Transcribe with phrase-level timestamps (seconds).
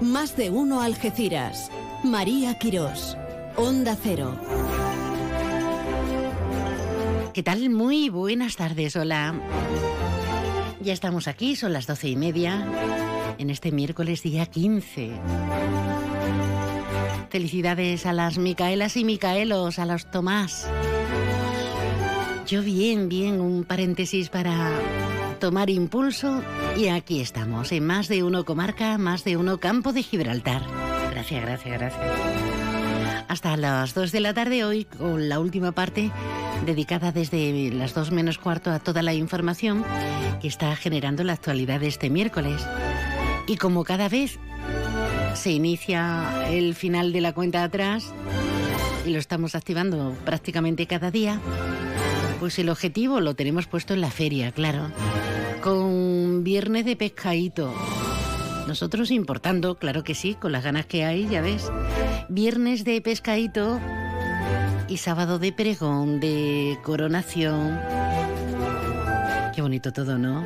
[0.00, 1.70] Más de uno Algeciras.
[2.02, 3.18] María Quirós.
[3.56, 4.34] Onda Cero.
[7.34, 7.68] ¿Qué tal?
[7.68, 9.34] Muy buenas tardes, hola.
[10.80, 12.66] Ya estamos aquí, son las doce y media,
[13.36, 15.10] en este miércoles día 15.
[17.28, 20.66] Felicidades a las Micaelas y Micaelos, a los Tomás.
[22.46, 24.70] Yo bien, bien, un paréntesis para
[25.40, 26.42] tomar impulso
[26.76, 30.62] y aquí estamos, en más de uno comarca, más de uno campo de Gibraltar.
[31.10, 32.04] Gracias, gracias, gracias.
[33.26, 36.10] Hasta las 2 de la tarde hoy con la última parte
[36.66, 39.84] dedicada desde las 2 menos cuarto a toda la información
[40.40, 42.60] que está generando la actualidad de este miércoles.
[43.46, 44.38] Y como cada vez
[45.34, 48.12] se inicia el final de la cuenta atrás
[49.06, 51.40] y lo estamos activando prácticamente cada día,
[52.40, 54.90] pues el objetivo lo tenemos puesto en la feria, claro,
[55.62, 57.70] con viernes de pescadito.
[58.66, 61.70] Nosotros importando, claro que sí, con las ganas que hay, ya ves.
[62.30, 63.78] Viernes de pescadito
[64.88, 67.78] y sábado de pregón, de coronación.
[69.54, 70.42] Qué bonito todo, ¿no?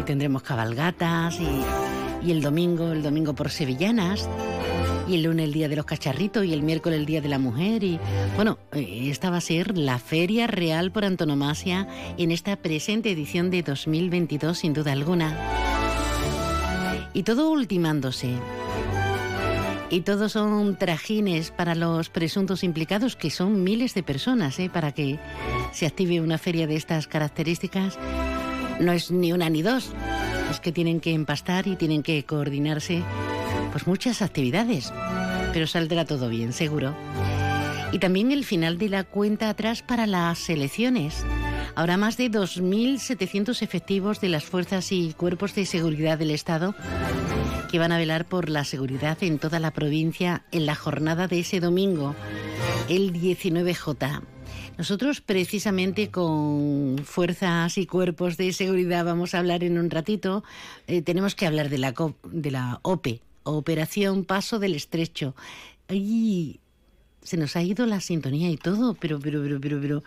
[0.00, 4.26] Y tendremos cabalgatas y, y el domingo, el domingo por sevillanas.
[5.06, 7.38] Y el lunes el día de los cacharritos y el miércoles el día de la
[7.38, 7.84] mujer.
[7.84, 7.98] Y
[8.36, 13.50] bueno, eh, esta va a ser la feria real por antonomasia en esta presente edición
[13.50, 15.36] de 2022, sin duda alguna.
[17.12, 18.34] Y todo ultimándose.
[19.90, 24.68] Y todos son trajines para los presuntos implicados, que son miles de personas, ¿eh?
[24.68, 25.20] para que
[25.72, 27.98] se active una feria de estas características.
[28.80, 29.92] No es ni una ni dos,
[30.50, 33.02] es que tienen que empastar y tienen que coordinarse
[33.72, 34.92] pues muchas actividades,
[35.52, 36.94] pero saldrá todo bien, seguro.
[37.92, 41.24] Y también el final de la cuenta atrás para las elecciones.
[41.76, 46.74] Habrá más de 2.700 efectivos de las fuerzas y cuerpos de seguridad del Estado
[47.70, 51.40] que van a velar por la seguridad en toda la provincia en la jornada de
[51.40, 52.14] ese domingo,
[52.88, 54.33] el 19J.
[54.76, 60.42] Nosotros precisamente con fuerzas y cuerpos de seguridad vamos a hablar en un ratito.
[60.86, 65.36] Eh, tenemos que hablar de la, de la OPE, Operación Paso del Estrecho.
[65.88, 66.60] Ay,
[67.22, 70.02] se nos ha ido la sintonía y todo, pero, pero, pero, pero, pero,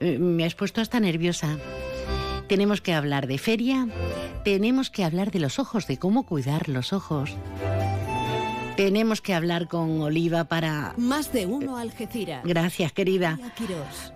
[0.00, 1.58] eh, me has puesto hasta nerviosa.
[2.48, 3.86] Tenemos que hablar de feria,
[4.44, 7.36] tenemos que hablar de los ojos, de cómo cuidar los ojos.
[8.82, 10.94] Tenemos que hablar con Oliva para...
[10.96, 12.42] Más de uno Algeciras.
[12.44, 13.38] Gracias, querida.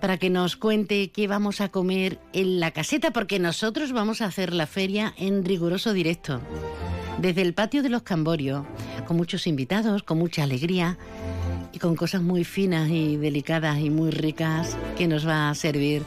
[0.00, 4.26] Para que nos cuente qué vamos a comer en la caseta, porque nosotros vamos a
[4.26, 6.40] hacer la feria en riguroso directo
[7.18, 8.66] desde el patio de los Camborios,
[9.06, 10.98] con muchos invitados, con mucha alegría
[11.72, 16.02] y con cosas muy finas y delicadas y muy ricas que nos va a servir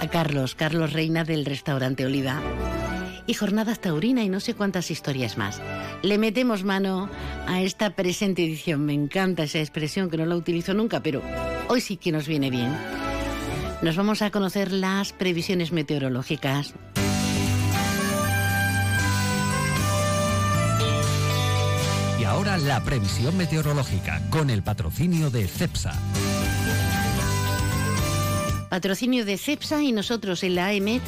[0.00, 2.42] a Carlos, Carlos Reina del restaurante Oliva.
[3.26, 5.60] Y jornadas taurina y no sé cuántas historias más.
[6.02, 7.08] Le metemos mano
[7.46, 8.84] a esta presente edición.
[8.84, 11.22] Me encanta esa expresión que no la utilizo nunca, pero
[11.68, 12.76] hoy sí que nos viene bien.
[13.82, 16.74] Nos vamos a conocer las previsiones meteorológicas.
[22.32, 25.92] ahora la previsión meteorológica con el patrocinio de CEPSA.
[28.70, 31.02] Patrocinio de CEPSA y nosotros en la AEMET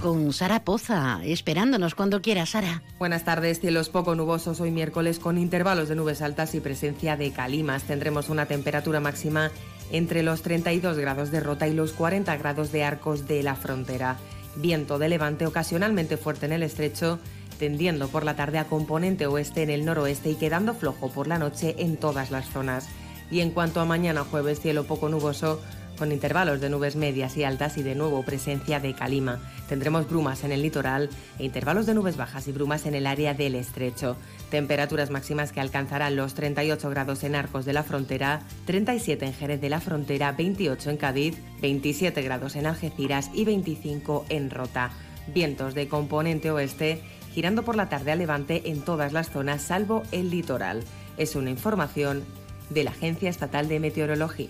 [0.00, 2.82] con Sara Poza, esperándonos cuando quiera, Sara.
[2.98, 7.32] Buenas tardes, cielos poco nubosos hoy miércoles con intervalos de nubes altas y presencia de
[7.32, 7.84] calimas.
[7.84, 9.50] Tendremos una temperatura máxima
[9.90, 14.16] entre los 32 grados de Rota y los 40 grados de Arcos de la Frontera.
[14.56, 17.18] Viento de levante ocasionalmente fuerte en el estrecho
[17.56, 21.38] tendiendo por la tarde a componente oeste en el noroeste y quedando flojo por la
[21.38, 22.88] noche en todas las zonas.
[23.30, 25.60] Y en cuanto a mañana jueves, cielo poco nuboso,
[25.96, 29.40] con intervalos de nubes medias y altas y de nuevo presencia de calima.
[29.68, 33.34] Tendremos brumas en el litoral e intervalos de nubes bajas y brumas en el área
[33.34, 34.16] del estrecho.
[34.50, 39.60] Temperaturas máximas que alcanzarán los 38 grados en Arcos de la Frontera, 37 en Jerez
[39.60, 44.90] de la Frontera, 28 en Cádiz, 27 grados en Algeciras y 25 en Rota.
[45.34, 47.02] Vientos de componente oeste
[47.36, 50.84] girando por la tarde a levante en todas las zonas salvo el litoral.
[51.18, 52.24] Es una información
[52.70, 54.48] de la Agencia Estatal de Meteorología.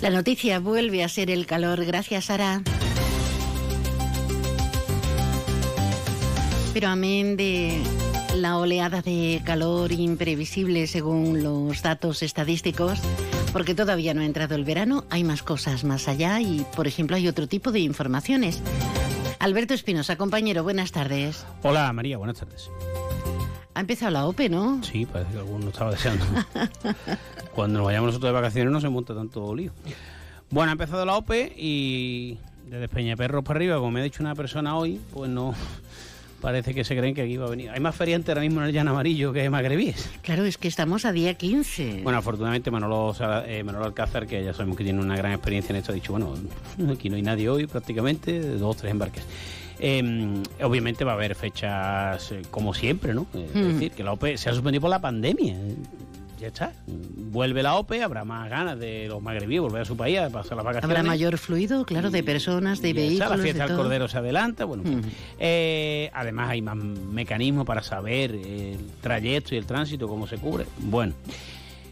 [0.00, 1.84] La noticia vuelve a ser el calor.
[1.84, 2.62] Gracias, Sara.
[6.72, 7.82] Pero amén de
[8.36, 13.00] la oleada de calor imprevisible según los datos estadísticos,
[13.52, 17.16] porque todavía no ha entrado el verano, hay más cosas más allá y, por ejemplo,
[17.16, 18.62] hay otro tipo de informaciones.
[19.40, 21.44] Alberto Espinosa, compañero, buenas tardes.
[21.62, 22.70] Hola María, buenas tardes.
[23.80, 24.82] Ha empezado la OPE, ¿no?
[24.84, 26.22] Sí, parece que alguno estaba deseando.
[27.54, 29.72] Cuando nos vayamos nosotros de vacaciones no se monta tanto lío.
[30.50, 32.36] Bueno, ha empezado la OPE y
[32.66, 35.54] desde Peñaperros para arriba, como me ha dicho una persona hoy, pues no,
[36.42, 37.70] parece que se creen que aquí va a venir.
[37.70, 40.10] Hay más feriantes ahora mismo en el llano amarillo que magrebíes.
[40.20, 42.00] Claro, es que estamos a día 15.
[42.02, 43.16] Bueno, afortunadamente Manolo,
[43.46, 46.12] eh, Manolo Alcázar, que ya sabemos que tiene una gran experiencia en esto, ha dicho,
[46.12, 46.34] bueno,
[46.92, 49.24] aquí no hay nadie hoy prácticamente, dos o tres embarques.
[49.80, 53.26] Em, obviamente va a haber fechas eh, como siempre, ¿no?
[53.34, 55.56] Es decir, que la OPE se ha suspendido por la pandemia
[56.40, 56.72] ya está.
[56.86, 60.56] Vuelve la OPE, habrá más ganas de los magrebíes volver a su país a pasar
[60.56, 60.96] las vacaciones.
[60.96, 63.36] Habrá mayor fluido, claro, de personas, de vehículos.
[63.36, 64.64] la fiesta del Cordero se adelanta.
[64.64, 64.96] Bueno, pues,
[65.38, 70.64] eh, además hay más mecanismos para saber el trayecto y el tránsito, cómo se cubre.
[70.78, 71.12] Bueno.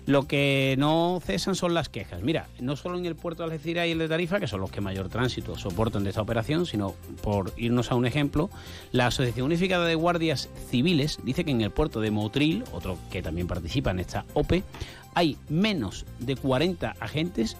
[0.09, 2.23] Lo que no cesan son las quejas.
[2.23, 4.71] Mira, no solo en el puerto de Algeciras y el de Tarifa, que son los
[4.71, 8.49] que mayor tránsito soportan de esta operación, sino por irnos a un ejemplo,
[8.91, 13.21] la Asociación Unificada de Guardias Civiles dice que en el puerto de Motril, otro que
[13.21, 14.65] también participa en esta OPE,
[15.13, 17.59] hay menos de 40 agentes,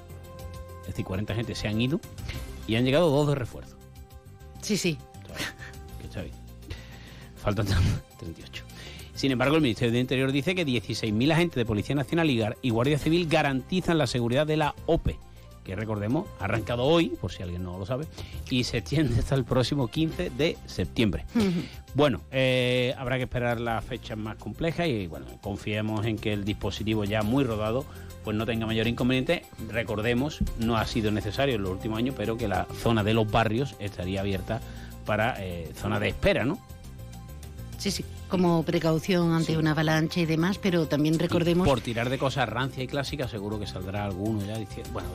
[0.81, 2.01] es decir, 40 agentes se han ido
[2.67, 3.77] y han llegado dos de refuerzo.
[4.63, 4.97] Sí, sí.
[6.01, 6.35] Que está bien.
[7.37, 7.67] Faltan
[8.19, 8.68] 38.
[9.19, 12.31] Sin embargo, el Ministerio de Interior dice que 16.000 agentes de Policía Nacional
[12.63, 15.19] y Guardia Civil garantizan la seguridad de la OPE,
[15.65, 18.07] que recordemos, ha arrancado hoy, por si alguien no lo sabe,
[18.49, 21.25] y se extiende hasta el próximo 15 de septiembre.
[21.95, 26.45] Bueno, eh, habrá que esperar las fechas más complejas y bueno, confiemos en que el
[26.45, 27.85] dispositivo ya muy rodado
[28.23, 29.43] pues no tenga mayor inconveniente.
[29.69, 33.29] Recordemos, no ha sido necesario en los últimos años, pero que la zona de los
[33.29, 34.61] barrios estaría abierta
[35.05, 36.57] para eh, zona de espera, ¿no?
[37.79, 41.67] Sí, sí, como precaución ante una avalancha y demás, pero también recordemos...
[41.67, 44.91] por tirar de cosas rancia y clásicas seguro que saldrá alguno ya diciendo...
[44.93, 45.09] Bueno,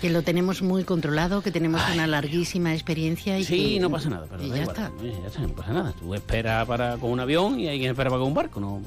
[0.00, 4.26] que lo tenemos muy controlado, que tenemos una larguísima experiencia y Sí, no pasa nada,
[4.28, 4.90] pero ya, está.
[5.02, 5.40] ya está.
[5.40, 5.94] no pasa nada.
[5.98, 8.82] Tú esperas para con un avión y hay quien espera para con un barco, no...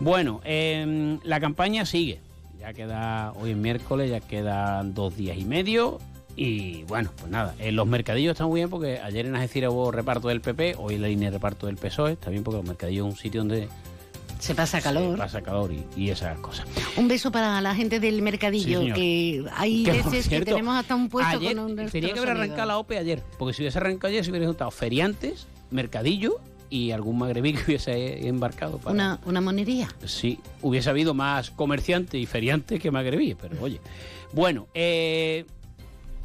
[0.00, 2.20] Bueno, em, la campaña sigue.
[2.58, 5.98] Ya queda, hoy es miércoles, ya quedan dos días y medio
[6.36, 9.90] y bueno, pues nada, en los mercadillos están muy bien porque ayer en Algeciras hubo
[9.90, 12.66] reparto del PP, hoy en la línea de reparto del PSOE, está bien porque los
[12.66, 13.68] mercadillos es un sitio donde
[14.38, 15.12] se pasa calor.
[15.12, 16.66] Se pasa calor y, esas cosas.
[16.96, 21.40] Un beso para la gente del mercadillo, que hay veces que tenemos hasta un puesto
[21.40, 24.30] con un Tenía que haber arrancado la OPE ayer, porque si hubiese arrancado ayer se
[24.30, 28.78] hubiera juntado feriantes, mercadillo y algún magrebí que hubiese embarcado.
[28.78, 28.92] Para...
[28.92, 29.88] ¿Una, ¿Una monería?
[30.04, 33.80] Sí, hubiese habido más comerciantes y feriantes que magrebí, pero oye.
[34.32, 35.46] Bueno, eh,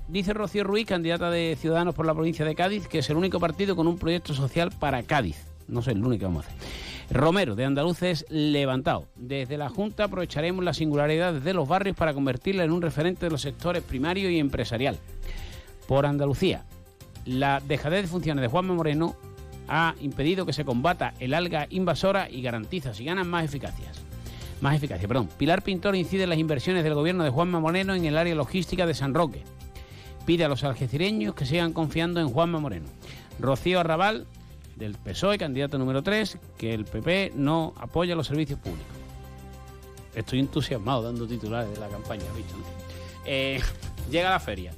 [0.09, 3.39] Dice Rocío Ruiz, candidata de Ciudadanos por la provincia de Cádiz, que es el único
[3.39, 5.45] partido con un proyecto social para Cádiz.
[5.67, 6.67] No sé, el único que vamos a hacer.
[7.11, 9.05] Romero, de Andaluces, levantado.
[9.15, 13.29] Desde la Junta aprovecharemos la singularidad de los barrios para convertirla en un referente de
[13.29, 14.97] los sectores primario y empresarial.
[15.87, 16.65] Por Andalucía,
[17.25, 19.15] la dejadez de funciones de Juanma Moreno
[19.67, 24.01] ha impedido que se combata el alga invasora y garantiza si ganan más eficacias.
[24.59, 25.29] Más eficacia, perdón.
[25.37, 28.87] Pilar Pintor incide en las inversiones del gobierno de Juanma Moreno en el área logística
[28.87, 29.43] de San Roque
[30.25, 32.87] pide a los algecireños que sigan confiando en Juanma Moreno.
[33.39, 34.27] Rocío Arrabal,
[34.75, 38.87] del PSOE, candidato número 3, que el PP no apoya los servicios públicos.
[40.15, 42.55] Estoy entusiasmado dando titulares de la campaña, ¿visto?
[43.25, 43.61] Eh,
[44.09, 44.73] llega la feria.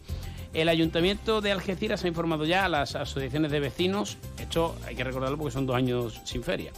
[0.54, 5.04] El Ayuntamiento de Algeciras ha informado ya a las asociaciones de vecinos, esto hay que
[5.06, 6.74] recordarlo porque son dos años sin feria,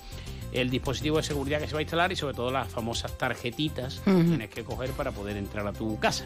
[0.54, 4.02] el dispositivo de seguridad que se va a instalar y sobre todo las famosas tarjetitas
[4.06, 6.26] que tienes que coger para poder entrar a tu casa.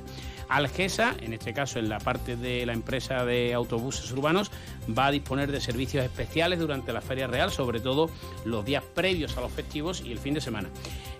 [0.50, 4.51] Algesa, en este caso en la parte de la empresa de autobuses urbanos,
[4.97, 8.09] va a disponer de servicios especiales durante la Feria Real, sobre todo
[8.45, 10.69] los días previos a los festivos y el fin de semana.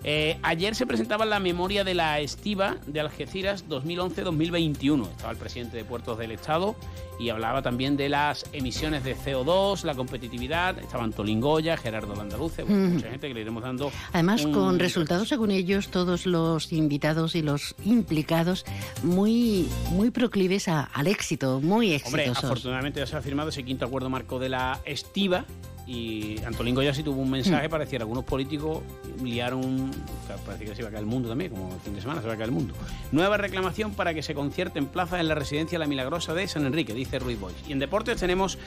[0.04, 5.08] Eh, ayer se presentaba la memoria de la estiva de Algeciras 2011-2021.
[5.10, 6.76] Estaba el presidente de Puertos del Estado
[7.18, 10.78] y hablaba también de las emisiones de CO2, la competitividad.
[10.78, 13.90] Estaban Tolingoya, Gerardo Landaluce, mucha gente que le iremos dando.
[14.12, 18.64] Además, con resultados, según ellos, todos los invitados y los implicados
[19.02, 22.28] muy, muy proclives al éxito, muy exitosos.
[22.28, 25.44] Hombre, afortunadamente ya se ha firmado ese quinto acuerdo marco de la estiva
[25.88, 27.70] y Antolín ya sí tuvo un mensaje mm.
[27.70, 28.82] para decir algunos políticos
[29.24, 29.90] liaron,
[30.44, 32.28] parece que se iba a caer el mundo también, como el fin de semana se
[32.28, 32.74] va a caer el mundo.
[33.10, 36.92] Nueva reclamación para que se concierten plazas en la residencia La Milagrosa de San Enrique,
[36.92, 37.56] dice Ruiz Boys.
[37.66, 38.58] Y en deportes tenemos,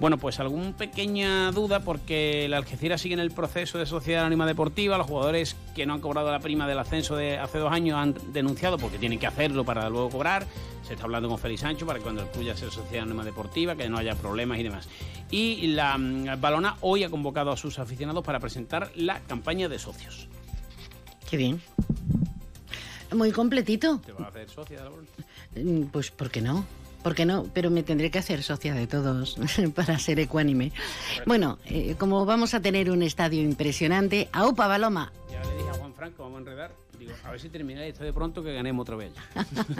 [0.00, 4.46] bueno, pues alguna pequeña duda porque el Algeciras sigue en el proceso de sociedad anónima
[4.46, 7.98] deportiva, los jugadores que no han cobrado la prima del ascenso de hace dos años
[7.98, 10.46] han denunciado porque tienen que hacerlo para luego cobrar.
[10.86, 13.24] Se está hablando con Félix Sancho para que cuando el club ya sea sociedad anónima
[13.24, 14.88] deportiva, que no haya problemas y demás.
[15.30, 19.78] Y la mm, Balona hoy ha convocado a sus aficionados para presentar la campaña de
[19.78, 20.28] socios.
[21.28, 21.62] Qué bien.
[23.12, 24.00] Muy completito.
[24.04, 24.82] ¿Te vas a hacer socia
[25.54, 26.64] de mm, Pues, ¿por qué no?
[27.02, 27.46] ¿Por qué no?
[27.54, 29.36] Pero me tendré que hacer socia de todos
[29.74, 30.72] para ser ecuánime.
[31.26, 35.12] Bueno, eh, como vamos a tener un estadio impresionante, ¡aupa, Baloma!
[35.30, 36.89] Ya le dije a Juan Franco, vamos a enredar.
[37.00, 39.10] Digo, a ver si termináis esto de pronto que ganemos otra vez.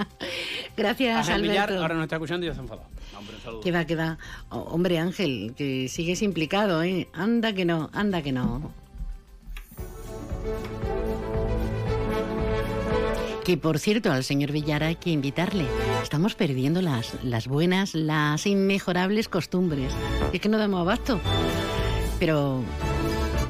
[0.77, 1.83] Gracias, Ángel Villar Alberto.
[1.83, 2.89] ahora nos está escuchando y ya se enfadado.
[3.15, 3.61] Hombre, un.
[3.61, 4.17] Que va, que va.
[4.49, 7.09] Oh, hombre, Ángel, que sigues implicado, ¿eh?
[7.13, 8.73] Anda que no, anda que no.
[13.45, 15.67] Que por cierto, al señor Villar hay que invitarle.
[16.03, 19.93] Estamos perdiendo las, las buenas, las inmejorables costumbres.
[20.33, 21.21] Es que no damos abasto.
[22.19, 22.63] Pero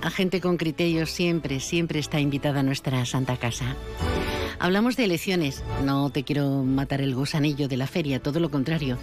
[0.02, 3.76] a gente con criterios siempre, siempre está invitada a nuestra Santa Casa.
[4.58, 5.62] Hablamos de elecciones.
[5.84, 8.98] No te quiero matar el gusanillo de la feria, todo lo contrario.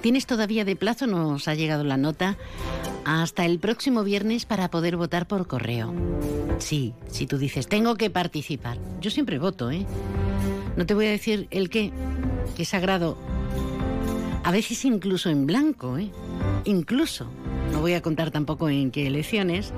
[0.00, 2.36] Tienes todavía de plazo, nos ha llegado la nota,
[3.04, 5.94] hasta el próximo viernes para poder votar por correo.
[6.58, 8.78] Sí, si tú dices, tengo que participar.
[9.00, 9.86] Yo siempre voto, ¿eh?
[10.76, 11.92] No te voy a decir el qué,
[12.56, 13.16] que es sagrado.
[14.44, 16.10] A veces incluso en blanco, ¿eh?
[16.64, 17.28] Incluso.
[17.70, 19.72] No voy a contar tampoco en qué elecciones.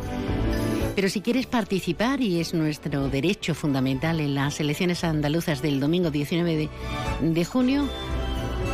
[0.96, 6.10] Pero si quieres participar, y es nuestro derecho fundamental en las elecciones andaluzas del domingo
[6.10, 6.70] 19 de,
[7.20, 7.86] de junio,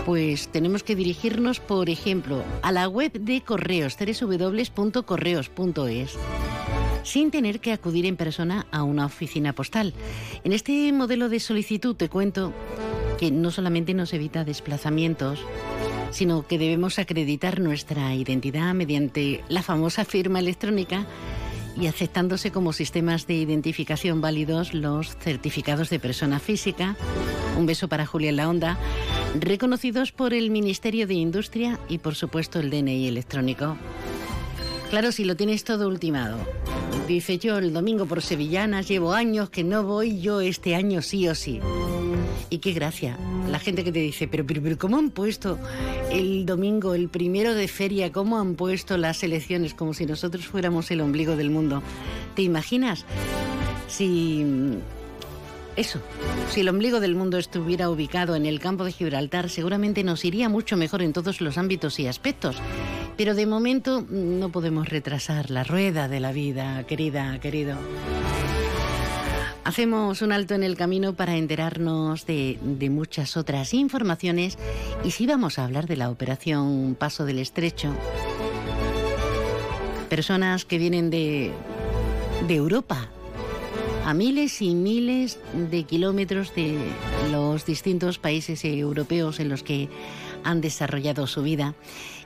[0.04, 6.18] pues tenemos que dirigirnos, por ejemplo, a la web de correos, www.correos.es,
[7.02, 9.94] sin tener que acudir en persona a una oficina postal.
[10.44, 12.52] En este modelo de solicitud te cuento
[13.20, 15.38] que no solamente nos evita desplazamientos,
[16.10, 21.06] sino que debemos acreditar nuestra identidad mediante la famosa firma electrónica
[21.78, 26.96] y aceptándose como sistemas de identificación válidos los certificados de persona física,
[27.58, 28.78] un beso para Julia la Onda,
[29.38, 33.76] reconocidos por el Ministerio de Industria y por supuesto el DNI electrónico.
[34.90, 36.37] Claro, si lo tienes todo ultimado.
[37.06, 41.28] Dice yo el domingo por Sevillanas, llevo años que no voy, yo este año sí
[41.28, 41.61] o sí.
[42.50, 43.16] Y qué gracia,
[43.49, 45.61] la gente que te dice, pero, pero, pero ¿cómo han puesto
[46.11, 50.90] el domingo, el primero de feria, cómo han puesto las elecciones como si nosotros fuéramos
[50.90, 51.85] el ombligo del mundo?
[52.35, 53.04] ¿Te imaginas?
[53.87, 54.44] Si...
[55.76, 56.00] Eso,
[56.50, 60.49] si el ombligo del mundo estuviera ubicado en el campo de Gibraltar, seguramente nos iría
[60.49, 62.56] mucho mejor en todos los ámbitos y aspectos.
[63.17, 67.76] Pero de momento no podemos retrasar la rueda de la vida, querida, querido.
[69.62, 74.59] Hacemos un alto en el camino para enterarnos de, de, muchas otras informaciones
[75.05, 77.95] y sí vamos a hablar de la operación Paso del Estrecho.
[80.09, 81.52] Personas que vienen de,
[82.49, 83.11] de Europa,
[84.05, 85.38] a miles y miles
[85.71, 86.76] de kilómetros de
[87.31, 89.88] los distintos países europeos en los que
[90.43, 91.75] han desarrollado su vida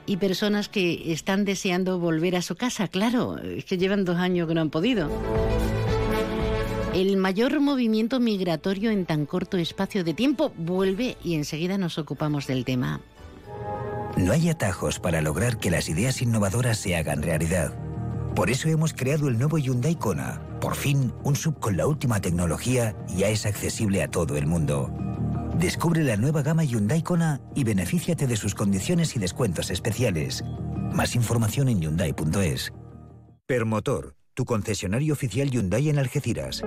[0.05, 4.47] y personas que están deseando volver a su casa, claro, es que llevan dos años
[4.47, 5.09] que no han podido.
[6.93, 12.47] El mayor movimiento migratorio en tan corto espacio de tiempo vuelve y enseguida nos ocupamos
[12.47, 13.01] del tema.
[14.15, 17.73] No hay atajos para lograr que las ideas innovadoras se hagan realidad.
[18.33, 20.41] Por eso hemos creado el nuevo Hyundai Kona.
[20.61, 24.89] Por fin, un sub con la última tecnología ya es accesible a todo el mundo.
[25.59, 30.43] Descubre la nueva gama Hyundai Kona y benefíciate de sus condiciones y descuentos especiales.
[30.91, 32.73] Más información en hyundai.es.
[33.47, 36.61] Permotor, tu concesionario oficial Hyundai en Algeciras.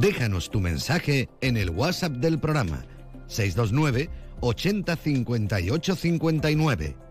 [0.05, 2.85] Déjanos tu mensaje en el WhatsApp del programa
[3.27, 4.11] 629
[4.43, 7.04] 80 58 59.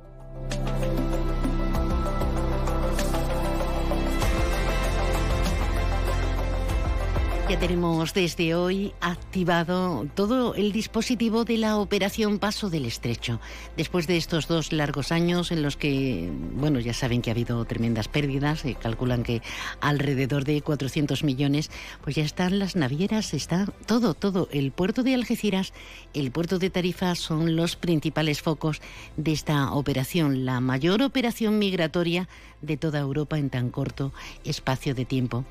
[7.59, 13.39] Tenemos desde hoy activado todo el dispositivo de la operación Paso del Estrecho.
[13.77, 17.63] Después de estos dos largos años en los que, bueno, ya saben que ha habido
[17.65, 19.41] tremendas pérdidas, se calculan que
[19.81, 21.69] alrededor de 400 millones,
[22.03, 24.49] pues ya están las navieras, está todo, todo.
[24.51, 25.73] El puerto de Algeciras,
[26.13, 28.81] el puerto de Tarifa son los principales focos
[29.15, 32.27] de esta operación, la mayor operación migratoria
[32.63, 34.11] de toda Europa en tan corto
[34.43, 35.45] espacio de tiempo.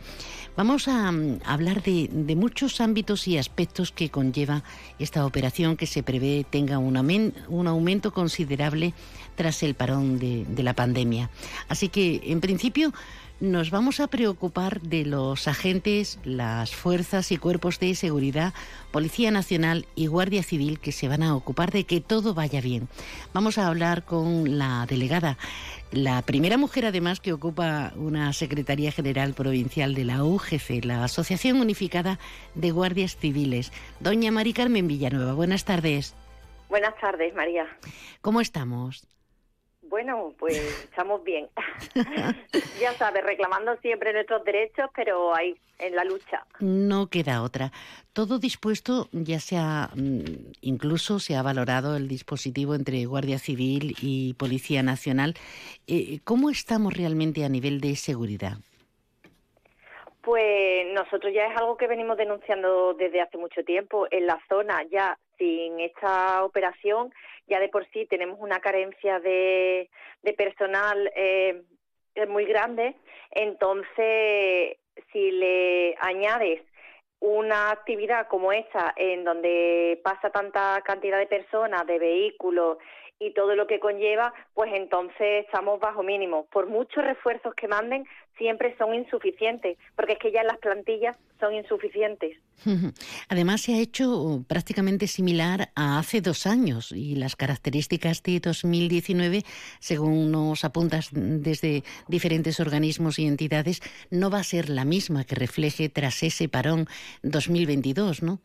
[0.56, 4.62] Vamos a mm, hablar de, de muchos ámbitos y aspectos que conlleva
[4.98, 8.94] esta operación que se prevé tenga un, aumen- un aumento considerable
[9.36, 11.30] tras el parón de, de la pandemia.
[11.68, 12.92] Así que, en principio,
[13.40, 18.54] nos vamos a preocupar de los agentes, las fuerzas y cuerpos de seguridad,
[18.92, 22.88] Policía Nacional y Guardia Civil que se van a ocupar de que todo vaya bien.
[23.32, 25.38] Vamos a hablar con la delegada,
[25.92, 31.60] la primera mujer además que ocupa una Secretaría General Provincial de la UGC, la Asociación
[31.60, 32.18] Unificada
[32.54, 35.34] de Guardias Civiles, doña Mari Carmen Villanueva.
[35.34, 36.14] Buenas tardes.
[36.68, 37.66] Buenas tardes, María.
[38.22, 39.06] ¿Cómo estamos?
[39.92, 41.50] Bueno, pues estamos bien.
[42.80, 46.46] ya sabes, reclamando siempre nuestros derechos, pero ahí, en la lucha.
[46.60, 47.72] No queda otra.
[48.14, 54.32] Todo dispuesto, ya sea, mm, incluso se ha valorado el dispositivo entre Guardia Civil y
[54.32, 55.34] Policía Nacional.
[55.86, 58.56] Eh, ¿Cómo estamos realmente a nivel de seguridad?
[60.22, 64.06] Pues nosotros ya es algo que venimos denunciando desde hace mucho tiempo.
[64.10, 67.12] En la zona ya sin esta operación
[67.52, 69.90] ya de por sí tenemos una carencia de,
[70.38, 71.62] personal eh,
[72.26, 72.96] muy grande.
[73.30, 74.78] Entonces,
[75.12, 76.62] si le añades
[77.20, 82.78] una actividad como esta en donde pasa tanta cantidad de personas, de vehículos
[83.18, 86.46] y todo lo que conlleva, pues entonces estamos bajo mínimo.
[86.46, 88.06] Por muchos refuerzos que manden,
[88.38, 92.36] siempre son insuficientes, porque es que ya las plantillas son insuficientes.
[93.28, 99.42] Además, se ha hecho prácticamente similar a hace dos años y las características de 2019,
[99.80, 105.34] según nos apuntas desde diferentes organismos y entidades, no va a ser la misma que
[105.34, 106.86] refleje tras ese parón
[107.22, 108.40] 2022, ¿no?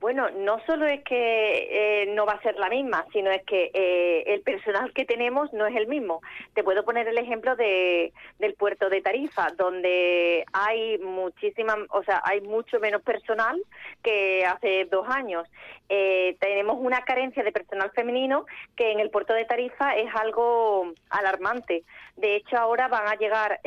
[0.00, 3.70] Bueno, no solo es que eh, no va a ser la misma, sino es que
[3.74, 6.22] eh, el personal que tenemos no es el mismo.
[6.54, 12.22] Te puedo poner el ejemplo de, del puerto de Tarifa, donde hay muchísima, o sea,
[12.24, 13.62] hay mucho menos personal
[14.02, 15.46] que hace dos años.
[15.90, 20.94] Eh, tenemos una carencia de personal femenino que en el puerto de Tarifa es algo
[21.10, 21.84] alarmante.
[22.16, 23.60] De hecho, ahora van a llegar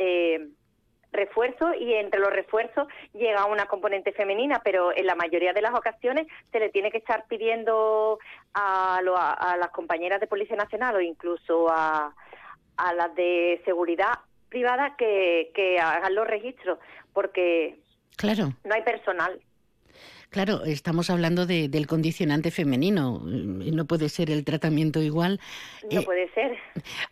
[1.14, 5.72] refuerzos y entre los refuerzos llega una componente femenina, pero en la mayoría de las
[5.74, 8.18] ocasiones se le tiene que estar pidiendo
[8.52, 12.14] a, lo, a, a las compañeras de Policía Nacional o incluso a,
[12.76, 16.78] a las de seguridad privada que, que hagan los registros,
[17.12, 17.78] porque
[18.16, 18.52] Claro.
[18.64, 19.40] no hay personal.
[20.34, 23.22] Claro, estamos hablando de- del condicionante femenino.
[23.28, 25.38] eh, No puede ser el tratamiento igual.
[25.92, 26.56] No eh, puede ser.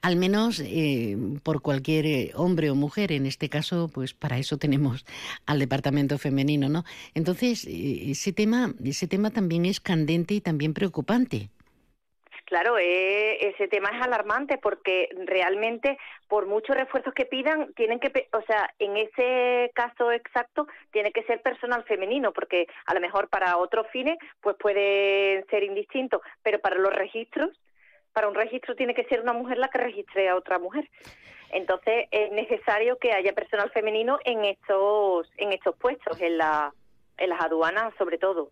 [0.03, 3.13] al menos eh, por cualquier eh, hombre o mujer.
[3.13, 5.05] En este caso, pues para eso tenemos
[5.47, 6.85] al departamento femenino, ¿no?
[7.15, 11.49] Entonces, ese tema, ese tema también es candente y también preocupante.
[12.45, 18.29] Claro, eh, ese tema es alarmante porque realmente por muchos refuerzos que pidan, tienen que,
[18.33, 23.29] o sea, en ese caso exacto tiene que ser personal femenino porque a lo mejor
[23.29, 27.51] para otros fines pues puede ser indistinto, pero para los registros,
[28.13, 30.89] para un registro tiene que ser una mujer la que registre a otra mujer.
[31.51, 36.73] Entonces es necesario que haya personal femenino en estos en estos puestos, en la
[37.23, 38.51] en las aduanas sobre todo.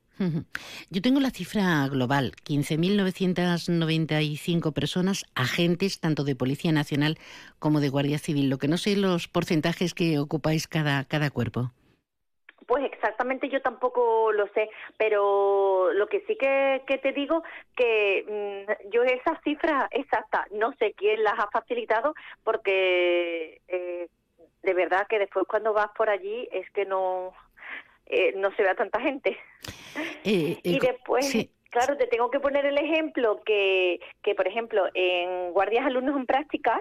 [0.91, 7.19] Yo tengo la cifra global, 15.995 personas, agentes tanto de Policía Nacional
[7.59, 8.49] como de Guardia Civil.
[8.49, 11.73] Lo que no sé los porcentajes que ocupáis cada, cada cuerpo.
[12.67, 17.43] Pues exactamente yo tampoco lo sé, pero lo que sí que, que te digo
[17.75, 24.07] que mm, yo esas cifras exactas no sé quién las ha facilitado porque eh,
[24.63, 27.33] de verdad que después cuando vas por allí es que no
[28.11, 29.39] eh, no se ve a tanta gente.
[30.25, 31.51] Eh, Y después, sí.
[31.71, 36.27] claro, te tengo que poner el ejemplo que, que, por ejemplo, en guardias alumnos en
[36.27, 36.81] prácticas,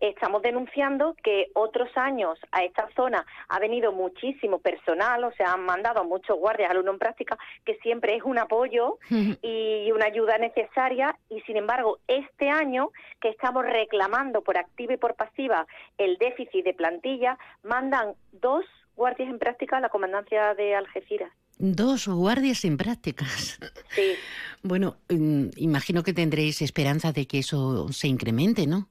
[0.00, 5.64] estamos denunciando que otros años a esta zona ha venido muchísimo personal, o sea, han
[5.64, 8.98] mandado a muchos guardias alumnos en práctica, que siempre es un apoyo
[9.42, 14.98] y una ayuda necesaria, y sin embargo, este año que estamos reclamando por activa y
[14.98, 15.66] por pasiva
[15.98, 18.64] el déficit de plantilla, mandan dos
[18.96, 21.32] guardias en práctica a la comandancia de Algeciras.
[21.58, 23.58] Dos guardias en prácticas.
[23.90, 24.14] Sí.
[24.62, 28.88] Bueno, mm, imagino que tendréis esperanza de que eso se incremente, ¿no?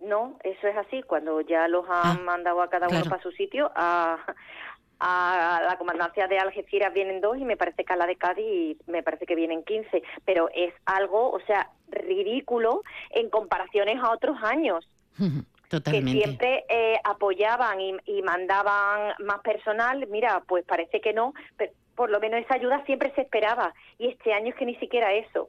[0.00, 1.02] No, eso es así.
[1.02, 3.10] Cuando ya los han Ah, mandado a cada uno claro.
[3.10, 4.18] para su sitio, a,
[5.00, 8.76] a la comandancia de Algeciras vienen dos y me parece que a la de Cádiz
[8.86, 14.36] me parece que vienen 15, pero es algo, o sea, ridículo en comparaciones a otros
[14.42, 14.88] años.
[15.82, 20.06] Que siempre eh, apoyaban y, y, mandaban más personal.
[20.08, 23.74] Mira, pues parece que no, pero por lo menos esa ayuda siempre se esperaba.
[23.98, 25.48] Y este año es que ni siquiera eso.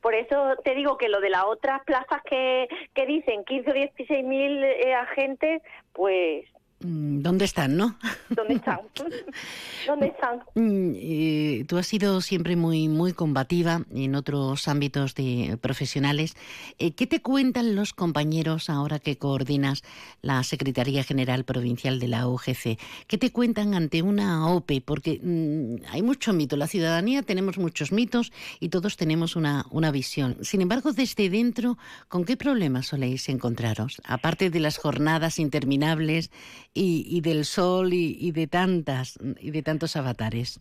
[0.00, 3.74] Por eso te digo que lo de las otras plazas que, que dicen 15 o
[3.74, 6.46] 16 mil eh, agentes, pues
[6.82, 7.98] ¿Dónde están, no?
[8.30, 8.80] ¿Dónde están?
[9.86, 10.40] ¿Dónde están?
[10.54, 16.36] Mm, tú has sido siempre muy, muy combativa en otros ámbitos de profesionales.
[16.78, 19.82] Eh, ¿Qué te cuentan los compañeros ahora que coordinas
[20.22, 22.78] la Secretaría General Provincial de la UGC?
[23.06, 24.80] ¿Qué te cuentan ante una OPE?
[24.80, 26.56] Porque mm, hay mucho mito.
[26.56, 30.38] La ciudadanía tenemos muchos mitos y todos tenemos una, una visión.
[30.40, 31.76] Sin embargo, desde dentro,
[32.08, 34.00] ¿con qué problemas soléis encontraros?
[34.06, 36.30] Aparte de las jornadas interminables
[36.72, 40.60] y, del sol y, de tantas y de tantos avatares?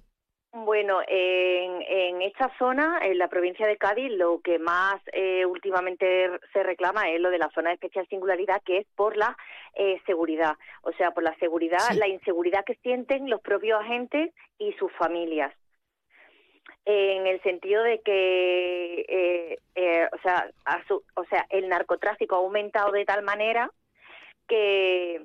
[0.51, 6.29] Bueno, en, en, esta zona, en la provincia de Cádiz, lo que más eh, últimamente
[6.51, 9.37] se reclama es lo de la zona de especial singularidad, que es por la
[9.75, 10.53] eh, seguridad.
[10.81, 15.53] O sea, por la seguridad, la inseguridad que sienten los propios agentes y sus familias.
[16.85, 19.05] En el sentido de que,
[19.75, 20.49] eh, o, sea,
[21.15, 23.71] o sea, el narcotráfico ha aumentado de tal manera
[24.47, 25.21] que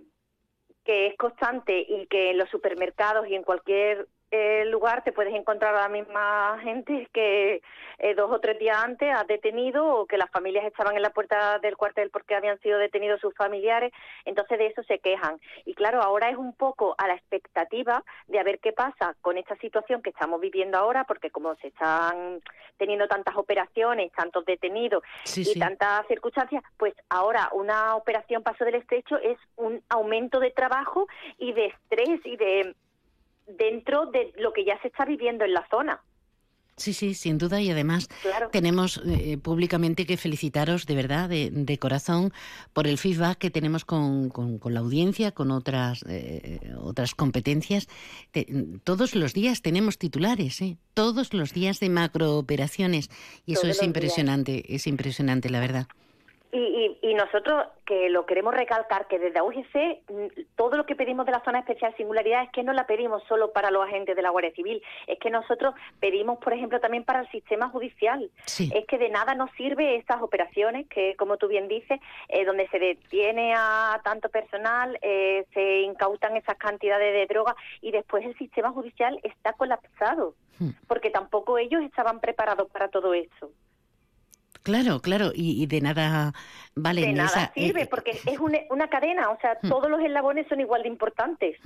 [0.85, 5.33] que es constante y que en los supermercados y en cualquier eh, lugar te puedes
[5.33, 7.63] encontrar a la misma gente que
[7.99, 11.11] eh, dos o tres días antes has detenido o que las familias estaban en la
[11.11, 13.93] puerta del cuartel porque habían sido detenidos sus familiares,
[14.25, 15.39] entonces de eso se quejan.
[15.65, 19.39] Y claro, ahora es un poco a la expectativa de a ver qué pasa con
[19.39, 22.41] esta situación que estamos viviendo ahora, porque como se están
[22.77, 25.05] teniendo tantas operaciones, tantos detenidos
[25.37, 31.07] y tantas circunstancias, pues ahora una operación Paso del Estrecho es un aumento de trabajo
[31.39, 32.75] y de estrés y de
[33.47, 36.03] dentro de lo que ya se está viviendo en la zona.
[36.77, 37.61] Sí, sí, sin duda.
[37.61, 38.09] Y además
[38.51, 42.33] tenemos eh, públicamente que felicitaros de verdad, de, corazón,
[42.73, 47.89] por el feedback que tenemos con, con, la audiencia, con otras, eh, otras competencias.
[48.83, 50.77] todos los días tenemos titulares, ¿eh?
[50.95, 53.09] todos los días de macrooperaciones.
[53.47, 55.87] Y eso es impresionante, es impresionante, la verdad.
[56.57, 61.27] Y, y, nosotros que lo queremos recalcar, que desde UGC mm, todo lo que pedimos
[61.27, 64.23] de la zona especial singularidad es que no la pedimos solo para los agentes de
[64.23, 68.31] la Guardia Civil, es que nosotros pedimos, por ejemplo, también para el sistema judicial.
[68.47, 72.69] Es que de nada nos sirve estas operaciones que, como tú bien dices, eh, donde
[72.69, 78.39] se detiene a tanto personal, eh, se incautan esas cantidades de droga y después el
[78.39, 80.71] sistema judicial está colapsado, hmm.
[80.87, 83.51] porque tampoco ellos estaban preparados para todo eso.
[84.63, 86.33] Claro, claro, y, de nada
[86.75, 87.03] vale.
[87.03, 90.83] De nada sirve, eh, porque es una, cadena, o sea, todos los eslabones son igual
[90.83, 91.57] de importantes.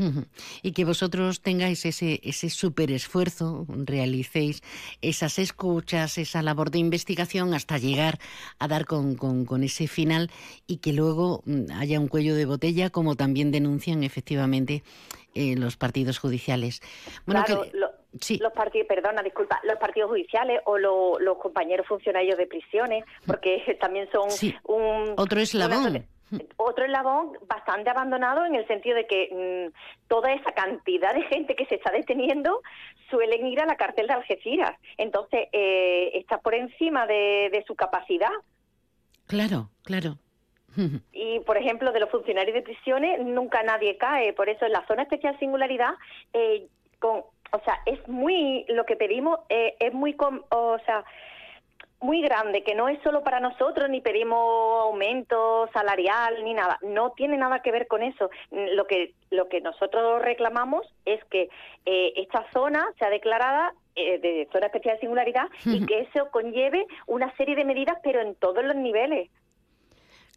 [0.62, 4.62] Y que vosotros tengáis ese, ese súper esfuerzo, realicéis
[5.00, 8.18] esas escuchas, esa labor de investigación hasta llegar
[8.58, 10.30] a dar con, con, ese final
[10.66, 14.82] y que luego mm, haya un cuello de botella, como también denuncian efectivamente
[15.34, 16.80] eh, los partidos judiciales.
[17.26, 17.44] Bueno,
[18.40, 24.08] los partidos, perdona, disculpa, los partidos judiciales o los compañeros funcionarios de prisiones, porque también
[24.10, 24.28] son
[24.64, 26.06] un otro eslabón.
[26.56, 31.56] otro eslabón bastante abandonado en el sentido de que mm, toda esa cantidad de gente
[31.56, 32.62] que se está deteniendo
[33.10, 34.78] suelen ir a la cárcel de Algeciras.
[34.96, 38.32] Entonces, eh, está por encima de, su capacidad.
[39.26, 40.18] Claro, claro.
[41.12, 44.32] Y, por ejemplo, de los funcionarios de prisiones nunca nadie cae.
[44.32, 45.94] Por eso, en la zona especial singularidad,
[46.32, 50.16] eh, con o sea, es muy, lo que pedimos eh, es muy,
[50.50, 51.04] o sea,
[52.00, 56.78] muy grande, que no es solo para nosotros, ni pedimos aumento salarial, ni nada.
[56.82, 58.30] No tiene nada que ver con eso.
[58.50, 61.48] Lo que, lo que nosotros reclamamos es que
[61.86, 66.86] eh, esta zona sea declarada eh, de zona especial de singularidad y que eso conlleve
[67.06, 69.28] una serie de medidas, pero en todos los niveles.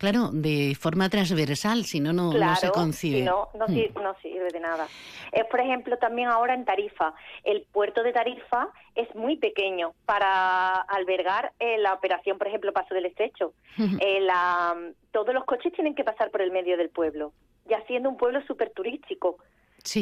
[0.01, 3.19] Claro, de forma transversal, si no, no, se concibe.
[3.19, 4.87] Si no, no, sirve, no sirve de nada.
[5.31, 7.13] Es, por ejemplo, también ahora en Tarifa.
[7.43, 12.95] El puerto de Tarifa es muy pequeño para albergar eh, la operación, por ejemplo, Paso
[12.95, 13.53] del Estrecho.
[13.77, 14.75] Eh, la,
[15.11, 17.33] todos los coches tienen que pasar por el medio del pueblo,
[17.69, 19.37] ya siendo un pueblo súper turístico.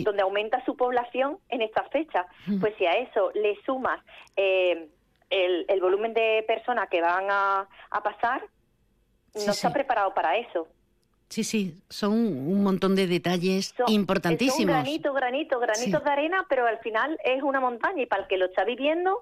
[0.05, 2.25] donde aumenta su población en esta fecha.
[2.61, 3.99] Pues si a eso le sumas
[4.37, 4.87] eh,
[5.29, 8.41] el, el, volumen de personas que van a, a pasar,
[9.33, 10.67] no está preparado para eso.
[11.29, 14.57] Sí, sí, son un montón de detalles importantísimos.
[14.57, 18.27] Son granito, granito, granitos de arena, pero al final es una montaña y para el
[18.27, 19.21] que lo está viviendo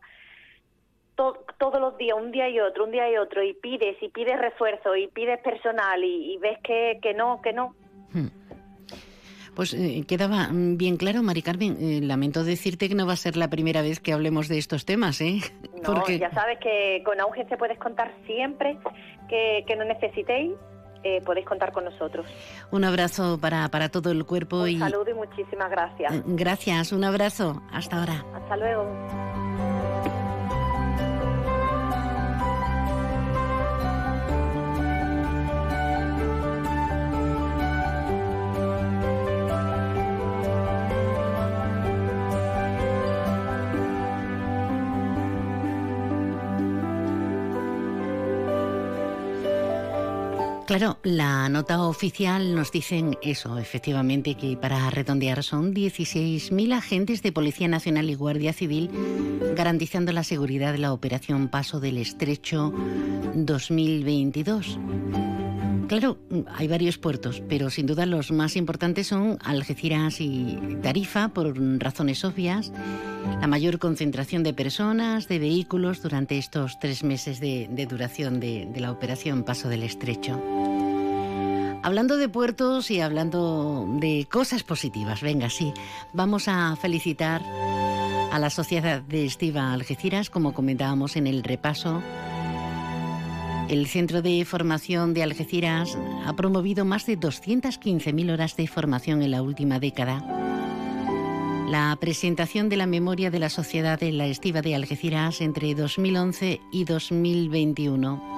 [1.58, 4.40] todos los días, un día y otro, un día y otro, y pides y pides
[4.40, 7.76] refuerzo y pides personal y, ves que, que no, que no.
[8.14, 8.28] Hmm.
[9.58, 11.78] Pues eh, quedaba mm, bien claro, Mari Carmen.
[11.82, 14.86] eh, lamento decirte que no va a ser la primera vez que hablemos de estos
[14.86, 15.40] temas, ¿eh?
[15.84, 18.78] No, ya sabes que con Auge se puedes contar siempre
[19.28, 20.52] que, que nos necesitéis,
[21.04, 22.28] eh, podéis contar con nosotros.
[22.70, 26.14] Un abrazo para, para todo el cuerpo Un y saludo y muchísimas gracias.
[26.28, 27.64] gracias, un abrazo.
[27.72, 28.24] Hasta ahora.
[28.36, 29.77] Hasta luego.
[50.68, 57.32] Claro, la nota oficial nos dicen eso, efectivamente, que para redondear son 16.000 agentes de
[57.32, 58.92] Policía Nacional y Guardia Civil
[59.56, 62.74] garantizando la seguridad de la operación Paso del Estrecho
[63.34, 64.78] 2022.
[65.88, 66.18] Claro,
[66.54, 72.26] hay varios puertos, pero sin duda los más importantes son Algeciras y Tarifa, por razones
[72.26, 72.74] obvias.
[73.40, 78.92] La mayor concentración de personas, de vehículos durante estos tres meses de, duración de la
[78.92, 80.42] operación Paso del Estrecho.
[81.84, 85.74] Hablando de puertos y hablando de cosas positivas, venga, sí,
[86.14, 87.42] vamos a felicitar
[88.32, 92.02] a la Sociedad de Estiva Algeciras, como comentábamos en el repaso.
[93.70, 99.32] El Centro de Formación de Algeciras ha promovido más de 215.000 horas de formación en
[99.32, 100.24] la última década.
[101.70, 106.62] La presentación de la memoria de la Sociedad de la Estiva de Algeciras entre 2011
[106.72, 108.37] y 2021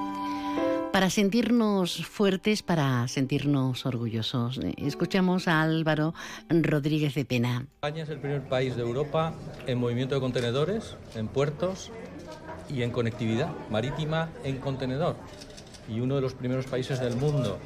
[0.99, 4.59] para sentirnos fuertes, para sentirnos orgullosos.
[4.75, 6.13] Escuchamos a Álvaro
[6.49, 7.67] Rodríguez de Pena.
[7.75, 9.33] España es el primer país de Europa
[9.65, 11.89] en movimiento de contenedores, en puertos
[12.69, 15.15] y en conectividad marítima en contenedor.
[15.88, 17.59] Y uno de los primeros países del mundo.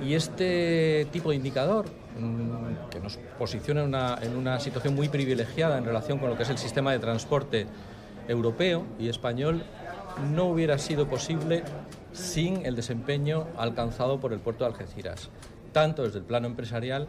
[0.00, 1.86] Y este tipo de indicador,
[2.20, 6.36] mm, que nos posiciona en una, en una situación muy privilegiada en relación con lo
[6.36, 7.66] que es el sistema de transporte
[8.28, 9.64] europeo y español,
[10.32, 11.64] no hubiera sido posible
[12.16, 15.30] sin el desempeño alcanzado por el puerto de Algeciras,
[15.72, 17.08] tanto desde el plano empresarial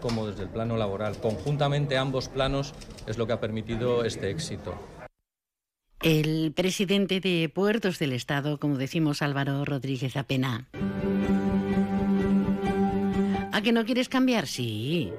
[0.00, 1.16] como desde el plano laboral.
[1.18, 2.74] Conjuntamente ambos planos
[3.06, 4.74] es lo que ha permitido este éxito.
[6.02, 10.68] El presidente de Puertos del Estado, como decimos Álvaro Rodríguez Apena.
[13.52, 14.46] ¿A que no quieres cambiar?
[14.46, 15.10] Sí.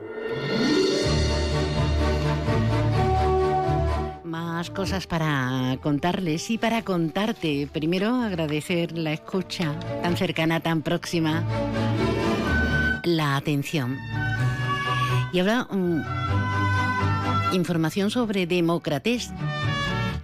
[4.28, 7.70] Más cosas para contarles y para contarte.
[7.72, 11.46] Primero agradecer la escucha tan cercana, tan próxima,
[13.06, 13.98] la atención.
[15.32, 16.02] Y ahora mm,
[17.54, 19.32] información sobre Democrates.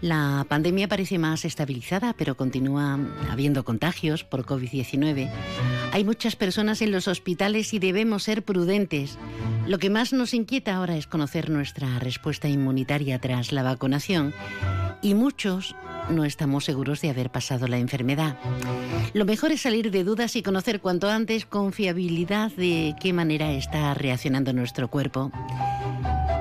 [0.02, 3.00] La pandemia parece más estabilizada, pero continúa
[3.32, 5.32] habiendo contagios por COVID-19.
[5.94, 9.20] Hay muchas personas en los hospitales y debemos ser prudentes.
[9.68, 14.34] Lo que más nos inquieta ahora es conocer nuestra respuesta inmunitaria tras la vacunación
[15.04, 15.76] y muchos
[16.10, 18.40] no estamos seguros de haber pasado la enfermedad.
[19.14, 23.52] Lo mejor es salir de dudas y conocer cuanto antes con fiabilidad de qué manera
[23.52, 25.32] está reaccionando nuestro cuerpo.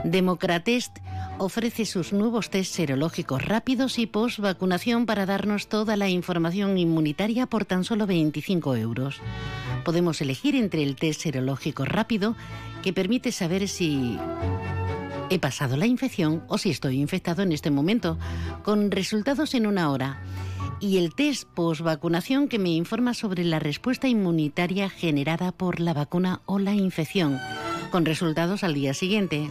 [0.05, 0.97] Democratest
[1.39, 7.47] ofrece sus nuevos test serológicos rápidos y post vacunación para darnos toda la información inmunitaria
[7.47, 9.21] por tan solo 25 euros.
[9.85, 12.37] Podemos elegir entre el test serológico rápido
[12.83, 14.19] que permite saber si
[15.31, 18.19] he pasado la infección o si estoy infectado en este momento,
[18.63, 20.23] con resultados en una hora.
[20.79, 26.43] Y el test post-vacunación que me informa sobre la respuesta inmunitaria generada por la vacuna
[26.45, 27.39] o la infección,
[27.91, 29.49] con resultados al día siguiente.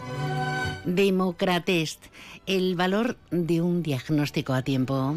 [0.84, 2.04] Democratest,
[2.46, 5.16] el valor de un diagnóstico a tiempo.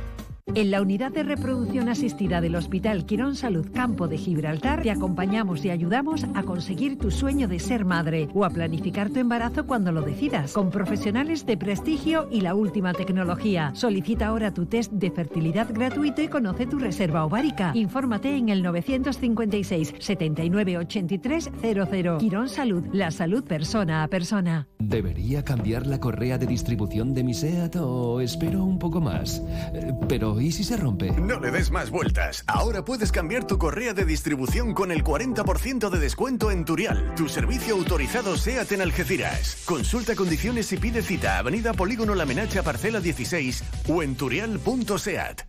[0.47, 5.63] En la unidad de reproducción asistida del Hospital Quirón Salud Campo de Gibraltar te acompañamos
[5.63, 9.91] y ayudamos a conseguir tu sueño de ser madre o a planificar tu embarazo cuando
[9.91, 13.71] lo decidas, con profesionales de prestigio y la última tecnología.
[13.75, 17.71] Solicita ahora tu test de fertilidad gratuito y conoce tu reserva ovárica.
[17.73, 22.17] Infórmate en el 956 79 83 00.
[22.17, 24.67] Quirón Salud, la salud persona a persona.
[24.79, 29.41] ¿Debería cambiar la correa de distribución de mi SEAT o espero un poco más?
[29.73, 31.11] Eh, Pero ¿y si se rompe?
[31.11, 32.43] No le des más vueltas.
[32.47, 37.27] Ahora puedes cambiar tu correa de distribución con el 40% de descuento en Turial, tu
[37.27, 39.63] servicio autorizado SEAT en Algeciras.
[39.65, 41.39] Consulta condiciones y pide cita.
[41.39, 45.41] Avenida Polígono La Menacha, parcela 16 o en turial.seat.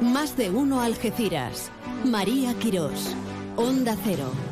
[0.00, 1.70] Más de uno Algeciras.
[2.04, 3.16] María Quirós.
[3.56, 4.51] Onda Cero.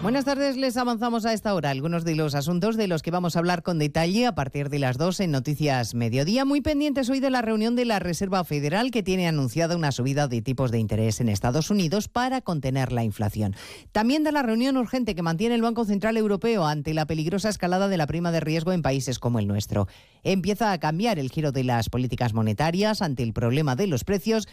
[0.00, 3.34] Buenas tardes, les avanzamos a esta hora algunos de los asuntos de los que vamos
[3.34, 6.44] a hablar con detalle a partir de las 2 en Noticias Mediodía.
[6.44, 10.28] Muy pendientes hoy de la reunión de la Reserva Federal que tiene anunciada una subida
[10.28, 13.56] de tipos de interés en Estados Unidos para contener la inflación.
[13.90, 17.88] También de la reunión urgente que mantiene el Banco Central Europeo ante la peligrosa escalada
[17.88, 19.88] de la prima de riesgo en países como el nuestro.
[20.22, 24.46] Empieza a cambiar el giro de las políticas monetarias ante el problema de los precios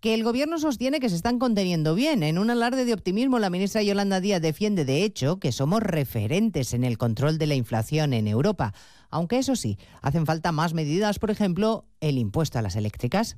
[0.00, 2.22] que el gobierno sostiene que se están conteniendo bien.
[2.22, 6.72] En un alarde de optimismo, la ministra Yolanda Díaz defiende, de hecho, que somos referentes
[6.72, 8.72] en el control de la inflación en Europa.
[9.10, 13.36] Aunque eso sí, hacen falta más medidas, por ejemplo, el impuesto a las eléctricas.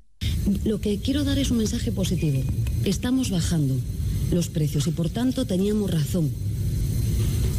[0.65, 2.43] Lo que quiero dar es un mensaje positivo.
[2.85, 3.75] Estamos bajando
[4.31, 6.31] los precios y, por tanto, teníamos razón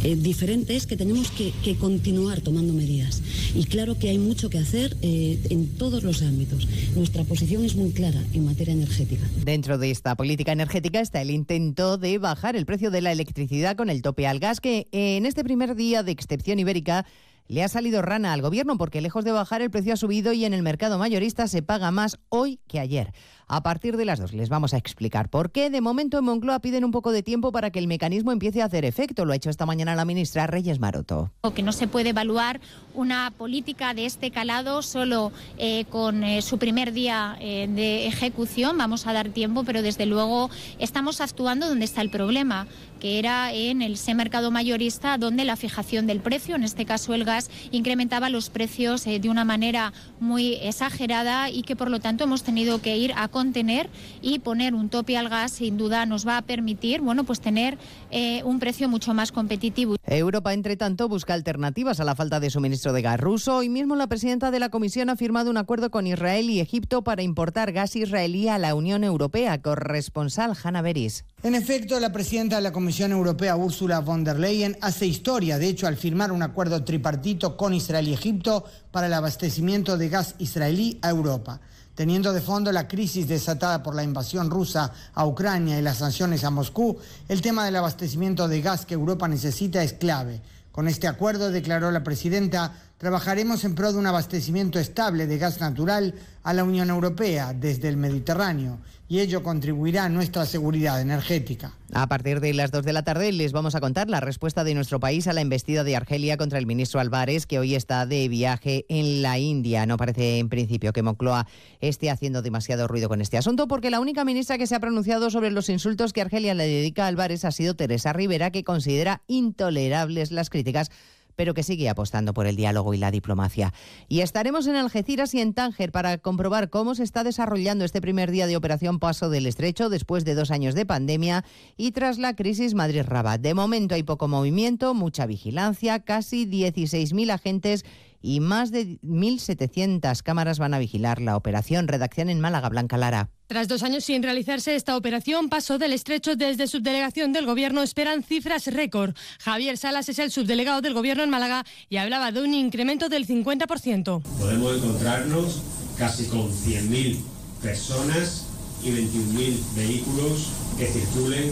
[0.03, 3.21] eh, diferente es que tenemos que, continuar tomando medidas.
[3.55, 6.67] Y claro que hay mucho que hacer eh, en todos los ámbitos.
[6.95, 9.25] Nuestra posición es muy clara en materia energética.
[9.43, 13.75] Dentro de esta política energética está el intento de bajar el precio de la electricidad
[13.75, 17.05] con el tope al gas, que en este primer día de excepción ibérica
[17.47, 20.45] le ha salido rana al gobierno porque lejos de bajar el precio ha subido y
[20.45, 23.13] en el mercado mayorista se paga más hoy que ayer.
[23.47, 25.69] A partir de las dos les vamos a explicar por qué.
[25.69, 28.65] De momento en Moncloa piden un poco de tiempo para que el mecanismo empiece a
[28.65, 29.25] hacer efecto.
[29.25, 31.31] Lo ha hecho esta mañana la ministra Reyes Maroto.
[31.53, 32.61] Que no se puede evaluar
[32.93, 38.77] una política de este calado solo eh, con eh, su primer día eh, de ejecución.
[38.77, 42.67] Vamos a dar tiempo, pero desde luego estamos actuando donde está el problema
[43.03, 47.25] que era en el mercado mayorista donde la fijación del precio, en este caso el
[47.25, 52.43] gas, incrementaba los precios de una manera muy exagerada y que por lo tanto hemos
[52.43, 53.89] tenido que ir a contener
[54.21, 57.77] y poner un tope al gas sin duda nos va a permitir bueno, pues tener
[58.11, 59.97] eh, un precio mucho más competitivo.
[60.05, 63.57] Europa, entre tanto, busca alternativas a la falta de suministro de gas ruso.
[63.57, 67.03] Hoy mismo la presidenta de la Comisión ha firmado un acuerdo con Israel y Egipto
[67.03, 69.61] para importar gas israelí a la Unión Europea.
[69.61, 71.25] Corresponsal Hanna Beris.
[71.41, 75.67] En efecto, la presidenta de la Comisión Europea, Ursula von der Leyen, hace historia, de
[75.67, 80.35] hecho, al firmar un acuerdo tripartito con Israel y Egipto para el abastecimiento de gas
[80.37, 81.59] israelí a Europa.
[81.95, 86.43] Teniendo de fondo la crisis desatada por la invasión rusa a Ucrania y las sanciones
[86.43, 90.41] a Moscú, el tema del abastecimiento de gas que Europa necesita es clave.
[90.71, 95.59] Con este acuerdo, declaró la presidenta, trabajaremos en pro de un abastecimiento estable de gas
[95.59, 98.79] natural a la Unión Europea desde el Mediterráneo
[99.13, 101.77] y ello contribuirá a nuestra seguridad energética.
[101.93, 104.73] A partir de las 2 de la tarde les vamos a contar la respuesta de
[104.73, 108.27] nuestro país a la embestida de Argelia contra el ministro Álvarez, que hoy está de
[108.27, 109.85] viaje en la India.
[109.85, 111.45] No parece en principio que Moncloa
[111.79, 115.29] esté haciendo demasiado ruido con este asunto, porque la única ministra que se ha pronunciado
[115.29, 119.21] sobre los insultos que Argelia le dedica a Álvarez ha sido Teresa Rivera, que considera
[119.27, 120.89] intolerables las críticas
[121.35, 123.73] pero que sigue apostando por el diálogo y la diplomacia.
[124.07, 128.31] Y estaremos en Algeciras y en Tánger para comprobar cómo se está desarrollando este primer
[128.31, 131.45] día de Operación Paso del Estrecho después de dos años de pandemia
[131.77, 133.41] y tras la crisis Madrid-Rabat.
[133.41, 137.85] De momento hay poco movimiento, mucha vigilancia, casi 16.000 agentes
[138.23, 141.87] y más de 1.700 cámaras van a vigilar la operación.
[141.87, 143.29] Redacción en Málaga, Blanca Lara.
[143.47, 148.23] Tras dos años sin realizarse esta operación, Paso del Estrecho desde subdelegación del Gobierno esperan
[148.23, 149.13] cifras récord.
[149.39, 153.27] Javier Salas es el subdelegado del Gobierno en Málaga y hablaba de un incremento del
[153.27, 154.23] 50%.
[154.39, 155.61] Podemos encontrarnos
[155.97, 157.17] casi con 100.000
[157.61, 158.47] personas
[158.83, 161.51] y 21.000 vehículos que circulen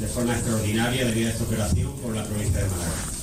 [0.00, 3.15] de forma extraordinaria debido a esta operación por la provincia de Málaga.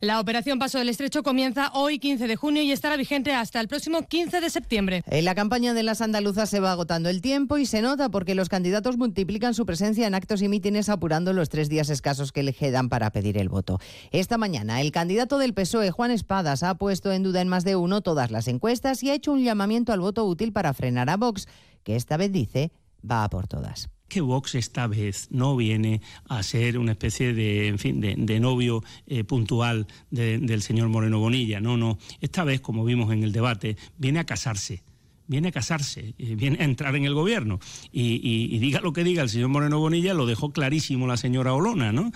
[0.00, 3.68] La operación Paso del Estrecho comienza hoy 15 de junio y estará vigente hasta el
[3.68, 5.02] próximo 15 de septiembre.
[5.06, 8.34] En la campaña de las andaluzas se va agotando el tiempo y se nota porque
[8.34, 12.42] los candidatos multiplican su presencia en actos y mítines apurando los tres días escasos que
[12.42, 13.80] le quedan para pedir el voto.
[14.10, 17.76] Esta mañana el candidato del PSOE, Juan Espadas, ha puesto en duda en más de
[17.76, 21.16] uno todas las encuestas y ha hecho un llamamiento al voto útil para frenar a
[21.16, 21.48] Vox,
[21.84, 22.70] que esta vez dice
[23.08, 27.68] va a por todas que Vox esta vez no viene a ser una especie de,
[27.68, 31.60] en fin, de, novio eh, puntual del señor Moreno Bonilla.
[31.60, 31.98] No, no.
[32.20, 34.82] Esta vez, como vimos en el debate, viene a casarse
[35.28, 37.58] viene a casarse, eh, viene a entrar en el gobierno.
[37.90, 41.52] Y, y, diga lo que diga el señor Moreno Bonilla, lo dejó clarísimo la señora
[41.52, 42.12] Olona, ¿no?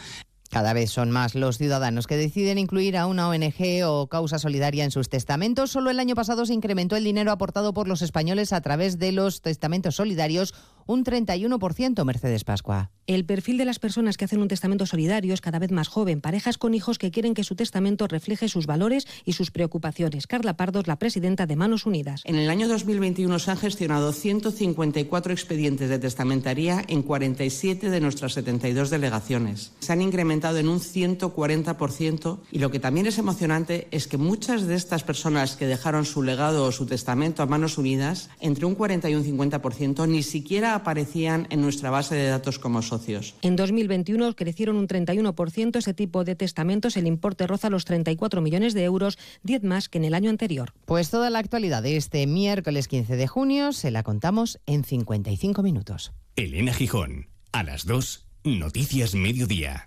[0.50, 4.82] Cada vez son más los ciudadanos que deciden incluir a una ONG o causa solidaria
[4.82, 5.70] en sus testamentos.
[5.70, 9.12] Solo el año pasado se incrementó el dinero aportado por los españoles a través de
[9.12, 10.52] los testamentos solidarios
[10.90, 12.90] un 31%, Mercedes Pascua.
[13.06, 16.20] El perfil de las personas que hacen un testamento solidario es cada vez más joven,
[16.20, 20.28] parejas con hijos que quieren que su testamento refleje sus valores y sus preocupaciones.
[20.28, 22.22] Carla Pardo es la presidenta de Manos Unidas.
[22.24, 28.34] En el año 2021 se han gestionado 154 expedientes de testamentaría en 47 de nuestras
[28.34, 29.72] 72 delegaciones.
[29.80, 34.68] Se han incrementado en un 140% y lo que también es emocionante es que muchas
[34.68, 38.76] de estas personas que dejaron su legado o su testamento a Manos Unidas, entre un
[38.76, 43.34] 40 y un 50%, ni siquiera aparecían en nuestra base de datos como socios.
[43.42, 46.96] En 2021 crecieron un 31% ese tipo de testamentos.
[46.96, 50.72] El importe roza los 34 millones de euros, 10 más que en el año anterior.
[50.84, 55.62] Pues toda la actualidad de este miércoles 15 de junio se la contamos en 55
[55.62, 56.12] minutos.
[56.36, 59.84] Elena Gijón, a las 2, Noticias Mediodía.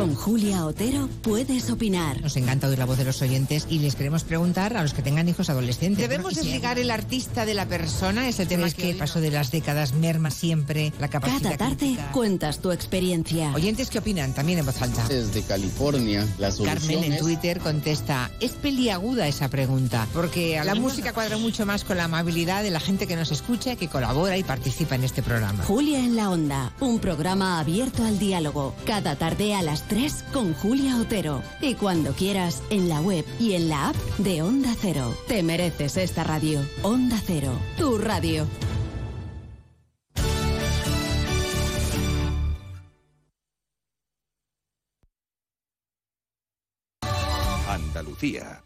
[0.00, 2.22] Con Julia Otero puedes opinar.
[2.22, 5.02] Nos encanta oír la voz de los oyentes y les queremos preguntar a los que
[5.02, 5.98] tengan hijos adolescentes.
[6.08, 8.26] ¿Debemos desligar el artista de la persona?
[8.26, 11.76] Ese tema es que el paso de las décadas merma siempre la capacidad Cada tarde
[11.76, 12.12] crítica.
[12.12, 13.52] cuentas tu experiencia.
[13.54, 15.06] Oyentes que opinan también en voz alta.
[15.06, 20.74] Desde California, la solución Carmen en es- Twitter contesta, es peliaguda esa pregunta, porque la
[20.76, 24.38] música cuadra mucho más con la amabilidad de la gente que nos escucha, que colabora
[24.38, 25.62] y participa en este programa.
[25.64, 28.74] Julia en la Onda, un programa abierto al diálogo.
[28.86, 31.42] Cada tarde a las 3 con Julia Otero.
[31.60, 35.12] Y cuando quieras, en la web y en la app de Onda Cero.
[35.26, 36.64] Te mereces esta radio.
[36.82, 38.46] Onda Cero, tu radio.
[47.68, 48.62] Andalucía.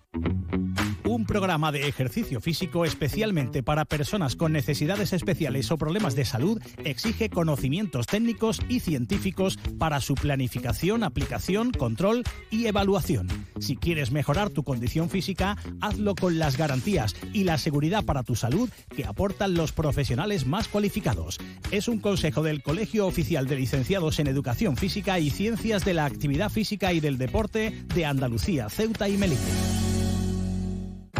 [1.14, 6.60] Un programa de ejercicio físico especialmente para personas con necesidades especiales o problemas de salud
[6.78, 13.28] exige conocimientos técnicos y científicos para su planificación, aplicación, control y evaluación.
[13.60, 18.34] Si quieres mejorar tu condición física, hazlo con las garantías y la seguridad para tu
[18.34, 21.38] salud que aportan los profesionales más cualificados.
[21.70, 26.06] Es un consejo del Colegio Oficial de Licenciados en Educación Física y Ciencias de la
[26.06, 29.83] Actividad Física y del Deporte de Andalucía, Ceuta y Melilla.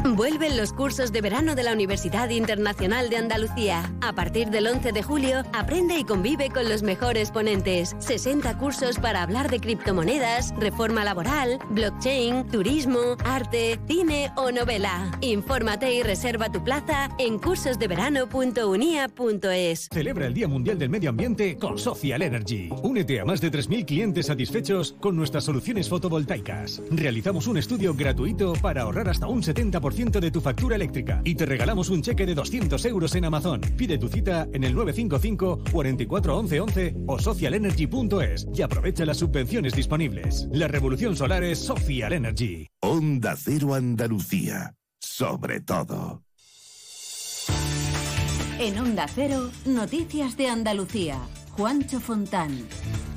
[0.03, 3.95] Vuelven los cursos de verano de la Universidad Internacional de Andalucía.
[4.03, 7.97] A partir del 11 de julio, aprende y convive con los mejores ponentes.
[8.01, 15.11] 60 cursos para hablar de criptomonedas, reforma laboral, blockchain, turismo, arte, cine o novela.
[15.20, 19.88] Infórmate y reserva tu plaza en cursosdeverano.unia.es.
[19.90, 22.68] Celebra el Día Mundial del Medio Ambiente con Social Energy.
[22.82, 26.82] Únete a más de 3.000 clientes satisfechos con nuestras soluciones fotovoltaicas.
[26.90, 31.45] Realizamos un estudio gratuito para ahorrar hasta un 70% de tu factura eléctrica y te
[31.45, 33.61] regalamos un cheque de 200 euros en Amazon.
[33.76, 39.74] Pide tu cita en el 955 44 11 11 o socialenergy.es y aprovecha las subvenciones
[39.74, 40.49] disponibles.
[40.53, 42.66] La revolución solar es Social Energy.
[42.80, 44.74] Onda Cero Andalucía.
[44.99, 46.22] Sobre todo.
[48.59, 51.18] En Onda Cero, noticias de Andalucía.
[51.57, 52.66] Juancho Fontán.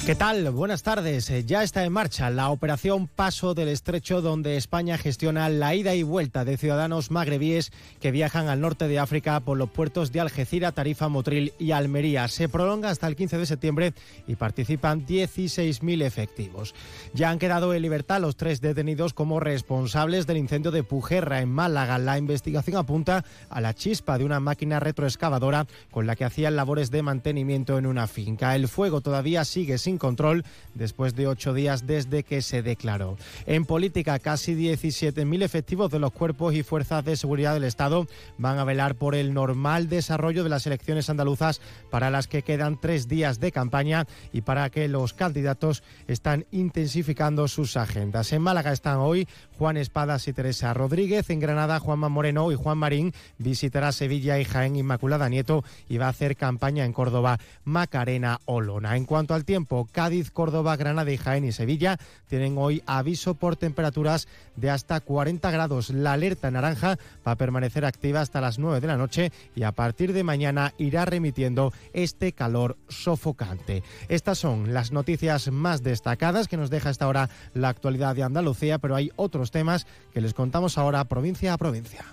[0.05, 0.49] ¿Qué tal?
[0.51, 1.29] Buenas tardes.
[1.31, 5.95] Eh, Ya está en marcha la operación Paso del Estrecho, donde España gestiona la ida
[5.95, 10.21] y vuelta de ciudadanos magrebíes que viajan al norte de África por los puertos de
[10.21, 12.29] Algeciras, Tarifa, Motril y Almería.
[12.29, 13.93] Se prolonga hasta el 15 de septiembre
[14.27, 16.73] y participan 16.000 efectivos.
[17.13, 21.49] Ya han quedado en libertad los tres detenidos como responsables del incendio de Pujerra en
[21.49, 21.97] Málaga.
[21.97, 26.91] La investigación apunta a la chispa de una máquina retroexcavadora con la que hacían labores
[26.91, 28.55] de mantenimiento en una finca.
[28.55, 30.43] El fuego todavía sigue sin control
[30.75, 33.17] después de ocho días desde que se declaró.
[33.45, 38.59] En política, casi 17.000 efectivos de los cuerpos y fuerzas de seguridad del Estado van
[38.59, 43.07] a velar por el normal desarrollo de las elecciones andaluzas para las que quedan tres
[43.07, 48.31] días de campaña y para que los candidatos están intensificando sus agendas.
[48.33, 49.27] En Málaga están hoy
[49.57, 51.29] Juan Espadas y Teresa Rodríguez.
[51.29, 56.07] En Granada, Juanma Moreno y Juan Marín visitará Sevilla y Jaén Inmaculada Nieto y va
[56.07, 58.95] a hacer campaña en Córdoba Macarena Olona.
[58.95, 61.97] En cuanto al tiempo, Cádiz, Córdoba, Granada y Jaén y Sevilla
[62.27, 65.89] tienen hoy aviso por temperaturas de hasta 40 grados.
[65.89, 69.71] La alerta naranja va a permanecer activa hasta las 9 de la noche y a
[69.71, 73.83] partir de mañana irá remitiendo este calor sofocante.
[74.09, 78.79] Estas son las noticias más destacadas que nos deja hasta ahora la actualidad de Andalucía,
[78.79, 82.05] pero hay otros temas que les contamos ahora provincia a provincia.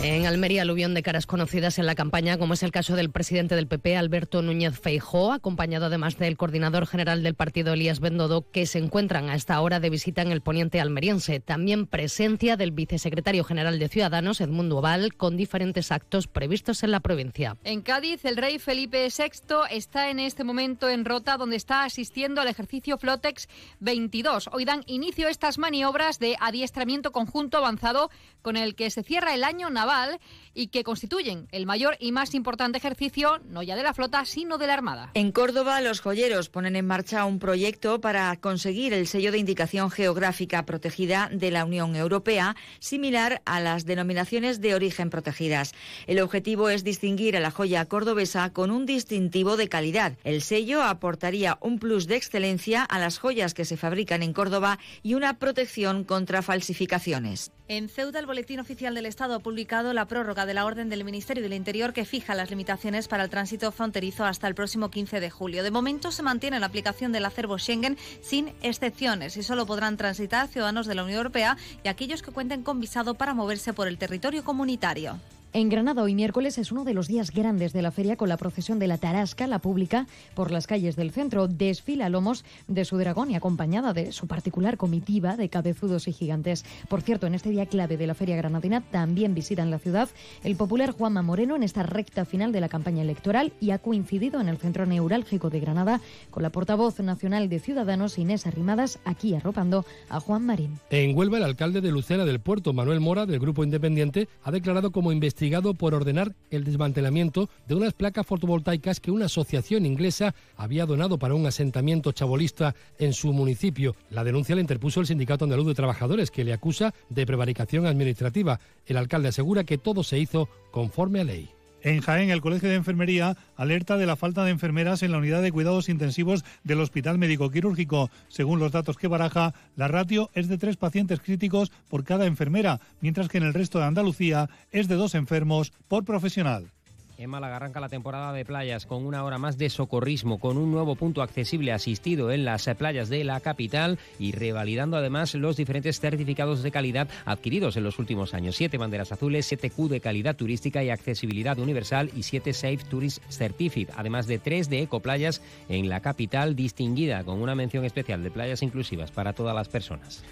[0.00, 3.56] En Almería, aluvión de caras conocidas en la campaña, como es el caso del presidente
[3.56, 8.66] del PP, Alberto Núñez Feijó, acompañado además del coordinador general del partido, Elías Bendodo, que
[8.66, 11.40] se encuentran a esta hora de visita en el poniente almeriense.
[11.40, 17.00] También presencia del vicesecretario general de Ciudadanos, Edmundo Oval, con diferentes actos previstos en la
[17.00, 17.56] provincia.
[17.64, 22.40] En Cádiz, el rey Felipe VI está en este momento en Rota, donde está asistiendo
[22.40, 23.48] al ejercicio Flotex
[23.80, 24.48] 22.
[24.52, 28.10] Hoy dan inicio estas maniobras de adiestramiento conjunto avanzado
[28.42, 30.20] con el que se cierra el año naval Carnaval
[30.58, 34.58] y que constituyen el mayor y más importante ejercicio no ya de la flota, sino
[34.58, 35.12] de la Armada.
[35.14, 39.88] En Córdoba, los joyeros ponen en marcha un proyecto para conseguir el sello de indicación
[39.88, 45.74] geográfica protegida de la Unión Europea, similar a las denominaciones de origen protegidas.
[46.08, 50.14] El objetivo es distinguir a la joya cordobesa con un distintivo de calidad.
[50.24, 54.80] El sello aportaría un plus de excelencia a las joyas que se fabrican en Córdoba
[55.04, 57.52] y una protección contra falsificaciones.
[57.68, 61.04] En Ceuta, el Boletín Oficial del Estado ha publicado la prórroga de la orden del
[61.04, 65.20] Ministerio del Interior que fija las limitaciones para el tránsito fronterizo hasta el próximo 15
[65.20, 65.62] de julio.
[65.62, 70.48] De momento se mantiene la aplicación del acervo Schengen sin excepciones y solo podrán transitar
[70.48, 73.98] ciudadanos de la Unión Europea y aquellos que cuenten con visado para moverse por el
[73.98, 75.20] territorio comunitario.
[75.54, 78.36] En Granada hoy miércoles es uno de los días grandes de la feria con la
[78.36, 81.48] procesión de la Tarasca, la pública, por las calles del centro.
[81.48, 86.66] Desfila lomos de su dragón y acompañada de su particular comitiva de cabezudos y gigantes.
[86.88, 90.10] Por cierto, en este día clave de la feria granadina también visitan la ciudad
[90.44, 94.42] el popular Juanma Moreno en esta recta final de la campaña electoral y ha coincidido
[94.42, 99.34] en el centro neurálgico de Granada con la portavoz nacional de Ciudadanos Inés Arrimadas, aquí
[99.34, 100.78] arropando a Juan Marín.
[100.90, 104.92] En Huelva, el alcalde de Lucena del Puerto, Manuel Mora, del Grupo Independiente, ha declarado
[104.92, 110.34] como investigado investigado por ordenar el desmantelamiento de unas placas fotovoltaicas que una asociación inglesa
[110.56, 113.94] había donado para un asentamiento chabolista en su municipio.
[114.10, 118.58] La denuncia la interpuso el Sindicato Andaluz de Trabajadores, que le acusa de prevaricación administrativa.
[118.84, 121.57] El alcalde asegura que todo se hizo conforme a ley.
[121.80, 125.42] En Jaén, el Colegio de Enfermería alerta de la falta de enfermeras en la unidad
[125.42, 128.10] de cuidados intensivos del Hospital Médico Quirúrgico.
[128.28, 132.80] Según los datos que baraja, la ratio es de tres pacientes críticos por cada enfermera,
[133.00, 136.72] mientras que en el resto de Andalucía es de dos enfermos por profesional.
[137.18, 140.70] En Málaga arranca la temporada de playas con una hora más de socorrismo, con un
[140.70, 145.98] nuevo punto accesible asistido en las playas de la capital y revalidando además los diferentes
[145.98, 148.54] certificados de calidad adquiridos en los últimos años.
[148.54, 153.20] Siete banderas azules, 7 Q de calidad turística y accesibilidad universal y siete Safe Tourist
[153.28, 158.30] Certificate, además de tres de ecoplayas en la capital distinguida con una mención especial de
[158.30, 160.22] playas inclusivas para todas las personas.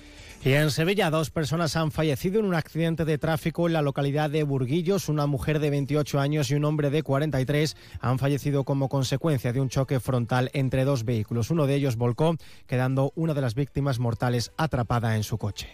[0.44, 4.30] Y en Sevilla, dos personas han fallecido en un accidente de tráfico en la localidad
[4.30, 5.08] de Burguillos.
[5.08, 9.60] Una mujer de 28 años y un hombre de 43 han fallecido como consecuencia de
[9.60, 11.50] un choque frontal entre dos vehículos.
[11.50, 12.36] Uno de ellos volcó,
[12.68, 15.68] quedando una de las víctimas mortales atrapada en su coche.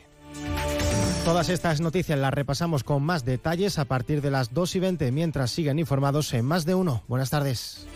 [1.25, 5.13] Todas estas noticias las repasamos con más detalles a partir de las 2 y 20,
[5.13, 7.05] mientras siguen informados en más de uno.
[7.07, 7.87] Buenas tardes.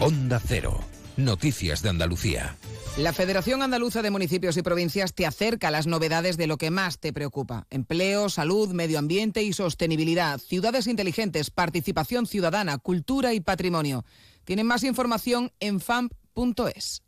[0.00, 0.80] Onda Cero.
[1.16, 2.56] Noticias de Andalucía.
[2.96, 6.70] La Federación Andaluza de Municipios y Provincias te acerca a las novedades de lo que
[6.70, 7.66] más te preocupa.
[7.70, 14.04] Empleo, salud, medio ambiente y sostenibilidad, ciudades inteligentes, participación ciudadana, cultura y patrimonio.
[14.44, 17.02] Tienen más información en famp.es.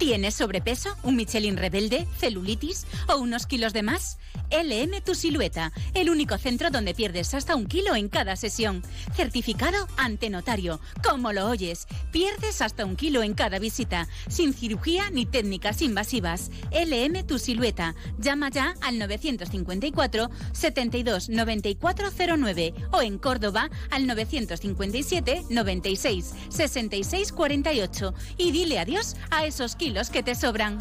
[0.00, 4.16] ¿Tienes sobrepeso, un Michelin rebelde, celulitis o unos kilos de más?
[4.50, 8.82] LM Tu Silueta, el único centro donde pierdes hasta un kilo en cada sesión.
[9.14, 10.80] Certificado ante notario.
[11.06, 16.50] Como lo oyes, pierdes hasta un kilo en cada visita, sin cirugía ni técnicas invasivas.
[16.72, 17.94] LM Tu Silueta.
[18.18, 28.50] Llama ya al 954 72 9409 o en Córdoba al 957 96 66 48 y
[28.50, 30.78] dile adiós a esos kilos los que te sobran.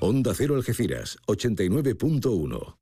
[0.00, 2.76] Onda Cero Algeciras, 89.1.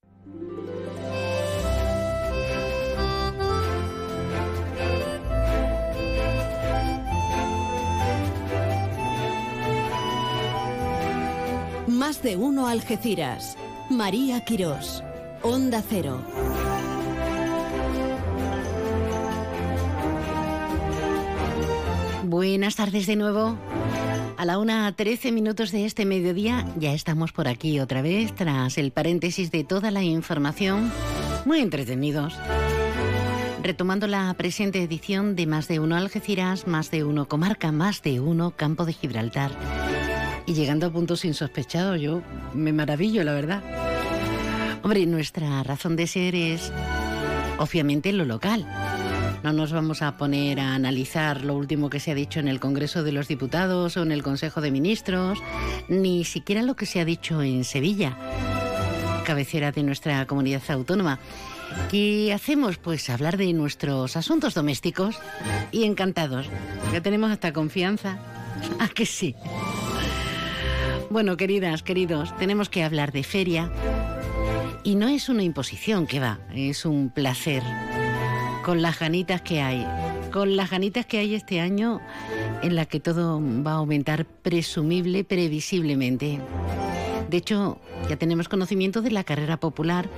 [11.87, 13.57] Más de uno Algeciras.
[13.89, 15.05] María Quirós.
[15.43, 16.21] Onda Cero.
[22.33, 23.59] Buenas tardes de nuevo.
[24.39, 28.79] A la una 13 minutos de este mediodía ya estamos por aquí otra vez tras
[28.79, 30.91] el paréntesis de toda la información.
[31.45, 32.35] Muy entretenidos.
[33.63, 38.19] Retomando la presente edición de Más de Uno Algeciras, Más de Uno Comarca, Más de
[38.21, 39.51] Uno Campo de Gibraltar.
[40.47, 42.23] Y llegando a puntos insospechados, yo
[42.55, 43.63] me maravillo, la verdad.
[44.83, 46.73] Hombre, nuestra razón de ser es
[47.59, 48.67] obviamente lo local
[49.43, 52.61] No nos vamos a poner a analizar lo último que se ha dicho en el
[52.61, 55.41] Congreso de los Diputados o en el Consejo de Ministros,
[55.89, 58.17] ni siquiera lo que se ha dicho en Sevilla,
[59.25, 61.19] cabecera de nuestra comunidad autónoma.
[61.91, 62.79] ¿Qué hacemos?
[62.79, 65.17] Pues hablar de nuestros asuntos domésticos
[65.73, 66.47] y encantados.
[66.93, 68.19] Ya tenemos hasta confianza.
[68.79, 69.35] ¿A que sí?
[71.11, 73.71] Bueno, queridas, queridos, tenemos que hablar de feria.
[74.85, 77.63] Y no es una imposición que va, es un placer.
[78.65, 79.87] Con las ganitas que hay,
[80.31, 82.01] con las ganitas que hay este año
[82.63, 86.41] en la que todo va a aumentar presumible, previsiblemente.
[87.29, 90.09] De hecho, ya tenemos conocimiento de la carrera popular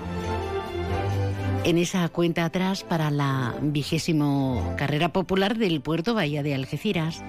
[1.64, 7.22] en esa cuenta atrás para la vigésimo carrera popular del puerto Bahía de Algeciras.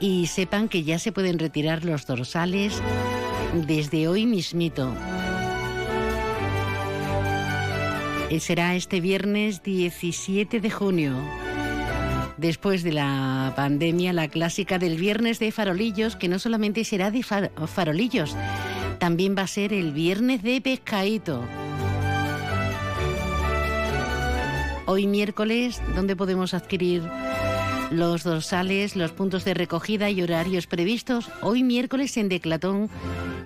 [0.00, 2.82] Y sepan que ya se pueden retirar los dorsales
[3.66, 4.92] desde hoy mismito.
[8.40, 11.14] Será este viernes 17 de junio.
[12.36, 17.22] Después de la pandemia, la clásica del viernes de farolillos, que no solamente será de
[17.22, 18.36] farolillos,
[18.98, 21.44] también va a ser el viernes de pescadito.
[24.86, 27.02] Hoy miércoles, ¿dónde podemos adquirir
[27.90, 31.30] los dorsales, los puntos de recogida y horarios previstos?
[31.40, 32.90] Hoy miércoles en Declatón,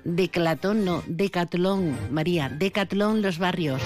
[0.05, 3.83] Declatón no, Decatlón, María, Decatlón Los Barrios.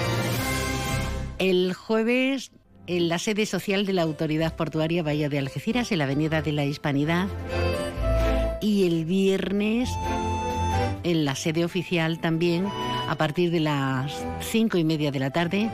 [1.43, 2.53] El jueves
[2.87, 6.53] en la sede social de la Autoridad Portuaria Bahía de Algeciras, en la Avenida de
[6.53, 7.27] la Hispanidad.
[8.61, 9.91] Y el viernes
[11.03, 12.69] en la sede oficial también,
[13.09, 15.69] a partir de las cinco y media de la tarde,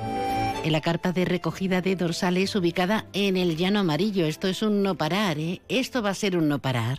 [0.64, 4.24] en la carpa de recogida de dorsales ubicada en el Llano Amarillo.
[4.24, 5.60] Esto es un no parar, ¿eh?
[5.68, 6.96] Esto va a ser un no parar.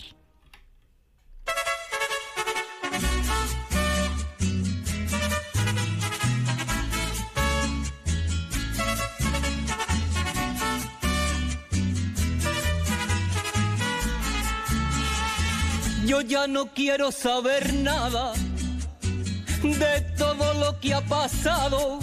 [16.10, 18.34] Yo ya no quiero saber nada
[19.62, 22.00] de todo lo que ha pasado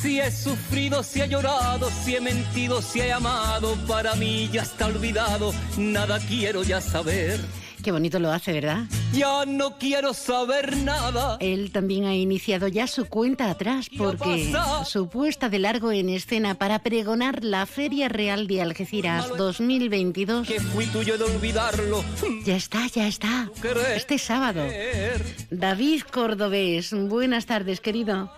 [0.00, 4.62] si he sufrido, si he llorado, si he mentido, si he amado, para mí ya
[4.62, 7.38] está olvidado, nada quiero ya saber.
[7.82, 8.84] Qué bonito lo hace, ¿verdad?
[9.12, 11.36] Ya no quiero saber nada.
[11.40, 14.54] Él también ha iniciado ya su cuenta atrás porque
[14.86, 20.46] su puesta de largo en escena para pregonar la Feria Real de Algeciras 2022.
[20.46, 22.04] Que fui tuyo de olvidarlo.
[22.44, 23.50] Ya está, ya está.
[23.96, 24.64] Este sábado.
[25.50, 28.30] David Cordobés, buenas tardes, querido.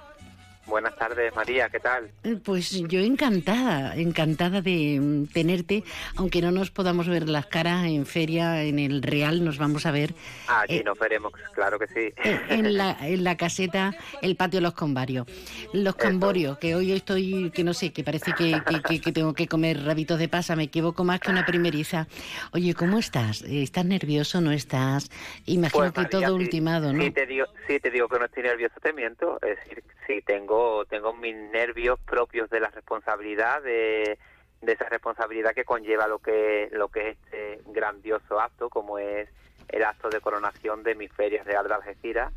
[0.67, 2.11] Buenas tardes, María, ¿qué tal?
[2.43, 5.85] Pues yo encantada, encantada de mm, tenerte,
[6.17, 9.91] aunque no nos podamos ver las caras en feria, en el Real nos vamos a
[9.91, 10.15] ver.
[10.49, 12.15] Allí eh, nos veremos, claro que sí.
[12.25, 13.93] Eh, en la, en la caseta,
[14.23, 15.27] el patio Los Convarios.
[15.75, 18.62] Los Camborios, que hoy estoy, que no sé, que parece que,
[19.03, 22.07] que, tengo que comer rabitos de pasa, me equivoco más que una primeriza.
[22.53, 23.43] Oye, ¿cómo estás?
[23.43, 25.11] ¿Estás nervioso, no estás?
[25.45, 27.03] Imagino pues, que todo ultimado, ¿no?
[27.03, 29.39] Sí te, digo, sí te digo que no estoy nervioso, te miento.
[29.43, 30.54] Es decir, sí tengo
[30.89, 34.19] tengo, mis nervios propios de la responsabilidad, de,
[34.63, 39.29] esa responsabilidad que conlleva lo que, lo que es este grandioso acto, como es
[39.69, 42.33] el acto de coronación de mi feria real de Algeciras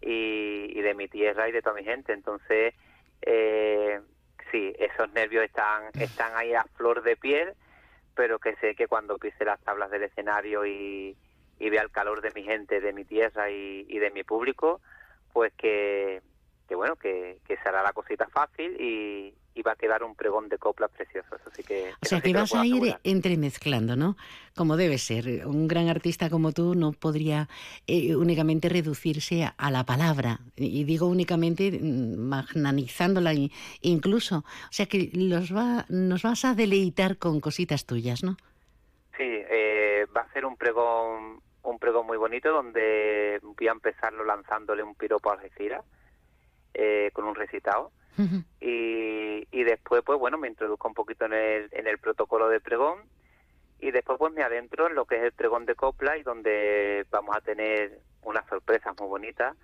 [0.00, 2.12] y, de mi tierra y de toda mi gente.
[2.12, 2.74] Entonces,
[3.22, 4.00] eh,
[4.50, 7.54] sí, esos nervios están, están ahí a flor de piel,
[8.14, 11.16] pero que sé que cuando pise las tablas del escenario y,
[11.58, 14.80] vea el calor de mi gente, de mi tierra y de mi público,
[15.32, 16.22] pues que,
[16.68, 19.34] que bueno, que, que será la cosita fácil y,
[19.66, 21.40] va a quedar un pregón de coplas preciosos.
[21.50, 24.16] Así que, o sea, que, vas a ir entremezclando, ¿no?
[24.56, 25.48] Como debe ser.
[25.48, 27.48] Un gran artista como tú no podría
[27.88, 30.38] eh, únicamente reducirse a, la palabra.
[30.54, 33.32] Y digo únicamente mm, magnanizándola
[33.80, 34.38] incluso.
[34.38, 38.36] O sea, que los va, nos vas a deleitar con cositas tuyas, ¿no?
[39.16, 44.24] Sí, eh, va a ser un pregón un pregón muy bonito donde voy a empezarlo
[44.24, 45.84] lanzándole un piropo a Algeciras
[46.80, 47.90] eh, con un recitado.
[48.60, 52.60] y, y después, pues bueno, me introduzco un poquito en el, en el protocolo de
[52.60, 53.00] pregón.
[53.80, 57.04] Y después pues me adentro en lo que es el pregón de copla y donde
[57.10, 59.56] vamos a tener unas sorpresas muy bonitas.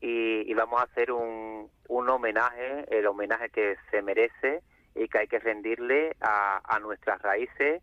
[0.00, 4.62] Y, vamos a hacer un, un homenaje, el homenaje que se merece
[4.96, 7.82] y que hay que rendirle a, a nuestras raíces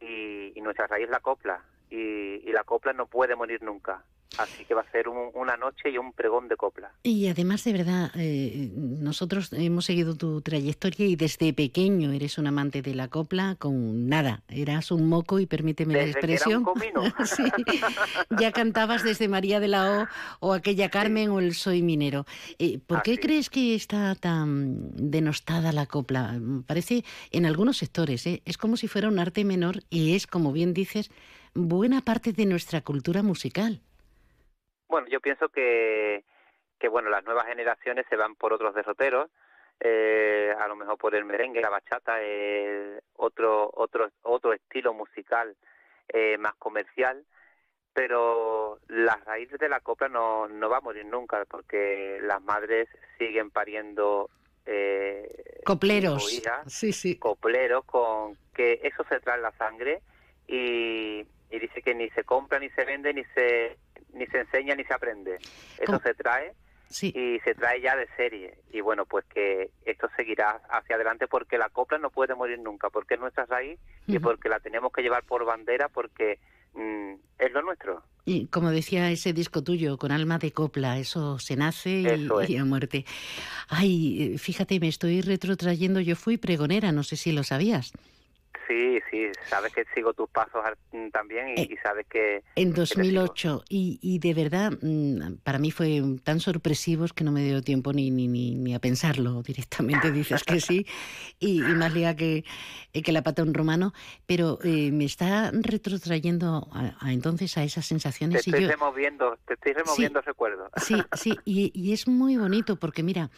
[0.00, 4.04] y, y nuestra raíz la copla y, y, la copla no puede morir nunca
[4.38, 6.92] Así que va a ser una noche y un pregón de copla.
[7.02, 12.46] Y además, de verdad, eh, nosotros hemos seguido tu trayectoria y desde pequeño eres un
[12.46, 14.42] amante de la copla con nada.
[14.48, 16.66] Eras un moco y permíteme la expresión.
[17.24, 17.44] sí,
[18.38, 20.08] ya cantabas desde María de la
[20.40, 22.26] O o aquella Carmen o el Soy Minero.
[22.58, 26.38] Eh, ¿Por qué crees que está tan denostada la copla?
[26.66, 28.42] Parece en algunos sectores, ¿eh?
[28.44, 31.10] es como si fuera un arte menor y es, como bien dices,
[31.56, 33.80] buena parte de nuestra cultura musical.
[34.88, 36.24] Bueno, yo pienso que,
[36.78, 39.30] que bueno, las nuevas generaciones se van por otros derroteros,
[39.80, 45.56] eh, a lo mejor por el merengue, la bachata, eh, otro, otro, otro estilo musical
[46.08, 47.24] eh, más comercial,
[47.92, 52.88] pero las raíces de la copla no, no va a morir nunca, porque las madres
[53.18, 54.30] siguen pariendo
[54.66, 57.18] eh, copleros, sí, sí.
[57.18, 60.02] copleros con que eso se trae en la sangre
[60.48, 61.24] y,
[61.56, 63.76] y dice que ni se compra ni se vende ni se
[64.12, 65.38] ni se enseña ni se aprende.
[65.78, 66.52] Eso se trae
[67.02, 68.58] y se trae ya de serie.
[68.72, 72.90] Y bueno, pues que esto seguirá hacia adelante porque la copla no puede morir nunca,
[72.90, 76.38] porque es nuestra raíz y porque la tenemos que llevar por bandera porque
[76.74, 78.02] mm, es lo nuestro.
[78.24, 82.56] Y como decía ese disco tuyo, con alma de copla, eso se nace y, y,
[82.56, 83.04] a muerte.
[83.68, 87.92] Ay, eh, fíjate, me estoy retrotrayendo, yo fui pregonera, no sé si lo sabías.
[88.66, 90.62] Sí, sí, sabes que sigo tus pasos
[91.12, 92.42] también y, eh, sabes que...
[92.56, 97.44] En 2008, y, y, de verdad, mm, para mí fue tan sorpresivos que no me
[97.44, 100.86] dio tiempo ni, ni, ni, a pensarlo directamente, dices que sí,
[101.38, 102.44] y, más liga que,
[102.92, 103.92] eh, que la pata un romano,
[104.26, 108.44] pero eh, me está retrotrayendo a, entonces a esas sensaciones.
[108.44, 110.70] Te estoy removiendo, te estoy removiendo recuerdos.
[110.76, 113.30] Sí, sí, y, y, es muy bonito porque mira,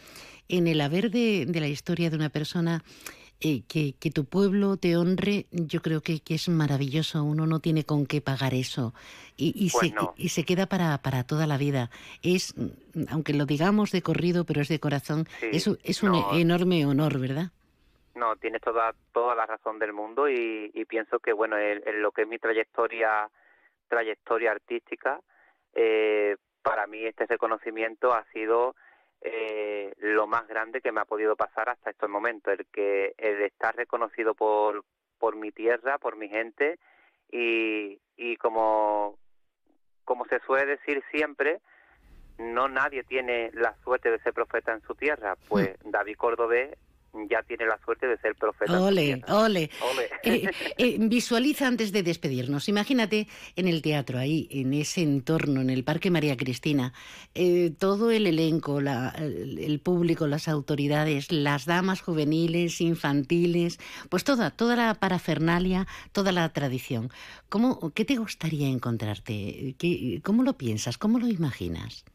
[0.47, 2.83] en el haber de, de la historia de una persona
[3.41, 7.23] eh, que, que, tu pueblo te honre, yo creo que, que, es maravilloso.
[7.23, 8.93] Uno no tiene con qué pagar eso.
[9.37, 11.89] Y, y, se, y se, queda para, para, toda la vida.
[12.21, 12.53] Es,
[13.09, 17.51] aunque lo digamos de corrido, pero es de corazón, es, es un enorme honor, ¿verdad?
[18.19, 22.23] No, tienes toda, toda la razón del mundo y, pienso que, bueno, en, lo que
[22.23, 23.29] es mi trayectoria,
[23.87, 25.21] trayectoria artística,
[25.73, 28.75] eh, para mí este reconocimiento ha sido
[29.21, 33.41] eh, lo más grande que me ha podido pasar hasta estos momentos, el que el
[33.41, 34.83] estar reconocido por,
[35.17, 36.79] por mi tierra, por mi gente
[37.31, 39.17] y, y como,
[40.05, 41.61] como se suele decir siempre,
[42.37, 45.91] no nadie tiene la suerte de ser profeta en su tierra, pues mm.
[45.91, 46.77] David Cordobés
[47.29, 48.81] ya tiene la suerte de ser profeta.
[48.81, 49.69] Ole, ole.
[50.23, 52.69] Eh, eh, visualiza antes de despedirnos.
[52.69, 56.93] Imagínate en el teatro, ahí, en ese entorno, en el Parque María Cristina,
[57.33, 63.79] eh, todo el elenco, el, público, las autoridades, las damas juveniles, infantiles,
[64.09, 67.09] pues toda, toda la parafernalia, toda la tradición.
[67.49, 69.75] ¿Cómo, ¿Qué te gustaría encontrarte?
[69.77, 70.97] ¿Qué, ¿Cómo lo piensas?
[70.97, 72.05] ¿Cómo lo imaginas?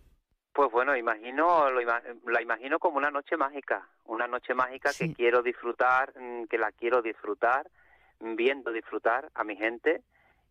[0.55, 5.43] Pues bueno, imagino, lo la imagino como una noche mágica, una noche mágica que quiero
[5.43, 7.67] disfrutar, mm, que la quiero disfrutar,
[8.21, 10.03] viendo disfrutar a mi gente.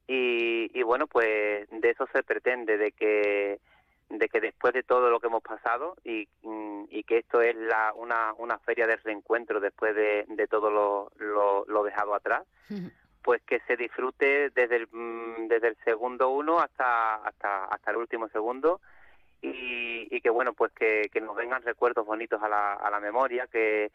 [0.05, 3.61] Y, y bueno, pues de eso se pretende, de que
[4.09, 7.55] de que después de todo lo que hemos pasado y, mm, y que esto es
[7.55, 12.43] la, una, una feria de reencuentro después de, de todo lo, lo, lo dejado atrás,
[13.21, 17.97] pues que se disfrute desde el, mm, desde el segundo uno hasta, hasta, hasta el
[17.97, 18.81] último segundo
[19.43, 23.91] y, que bueno pues que, nos vengan recuerdos bonitos a la, a la memoria que,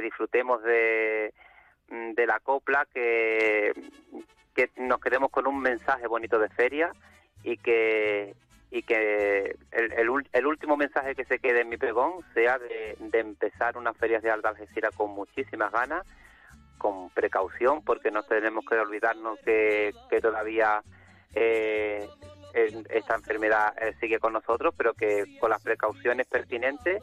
[0.00, 1.34] disfrutemos de,
[1.88, 3.72] mm, de la copla que,
[4.54, 6.92] que nos quedemos con un mensaje bonito de feria
[7.42, 8.34] y que
[8.70, 9.92] y que el,
[10.32, 14.22] el, último mensaje que se quede en mi pregón sea de, de empezar unas ferias
[14.22, 16.06] de Alta Algeciras con muchísimas ganas,
[16.78, 20.82] con precaución, porque no tenemos que olvidarnos que, que todavía
[21.34, 22.08] eh,
[22.54, 27.02] esta enfermedad eh, sigue con nosotros, pero que con las precauciones pertinentes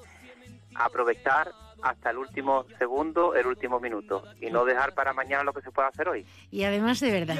[0.75, 5.61] aprovechar hasta el último segundo, el último minuto y no dejar para mañana lo que
[5.61, 6.25] se puede hacer hoy.
[6.51, 7.37] Y además de verdad,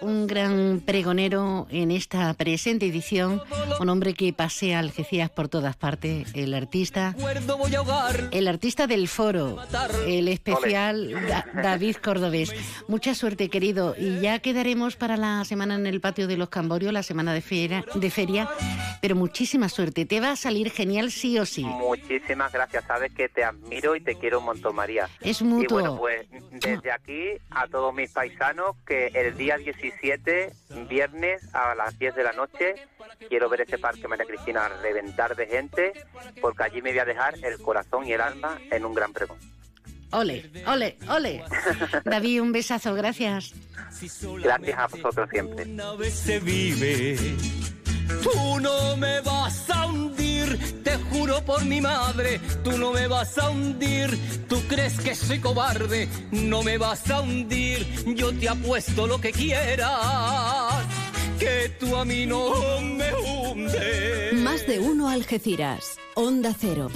[0.00, 3.42] un gran pregonero en esta presente edición,
[3.80, 7.14] un hombre que pasea Algeciras por todas partes, el artista,
[8.30, 9.58] el artista del foro,
[10.06, 11.14] el especial
[11.54, 12.54] David Cordobés.
[12.88, 16.92] Mucha suerte, querido, y ya quedaremos para la semana en el patio de los Camborios,
[16.92, 18.48] la semana de feria, de feria,
[19.00, 20.06] pero muchísima suerte.
[20.06, 21.64] Te va a salir genial sí o sí.
[21.64, 25.08] Muchísimas gracias, sabes que te admiro y te quiero un montón, María.
[25.20, 25.80] Es mutuo.
[25.80, 30.52] Y bueno, pues desde aquí a todos mis paisanos que el día 17,
[30.88, 32.74] viernes a las 10 de la noche,
[33.28, 35.92] quiero ver ese parque María Cristina reventar de gente,
[36.40, 39.38] porque allí me voy a dejar el corazón y el alma en un gran pregón.
[40.12, 41.44] Ole, ole, ole.
[42.04, 43.54] David, un besazo, gracias.
[44.42, 45.66] Gracias a vosotros siempre.
[48.22, 53.36] Tú no me vas a hundir, te juro por mi madre, tú no me vas
[53.38, 54.18] a hundir.
[54.48, 57.86] Tú crees que soy cobarde, no me vas a hundir.
[58.14, 59.90] Yo te apuesto lo que quieras,
[61.38, 62.50] que tú a mí no
[62.82, 64.34] me hundes.
[64.42, 65.98] Más de uno Algeciras.
[66.18, 66.88] Onda Cero.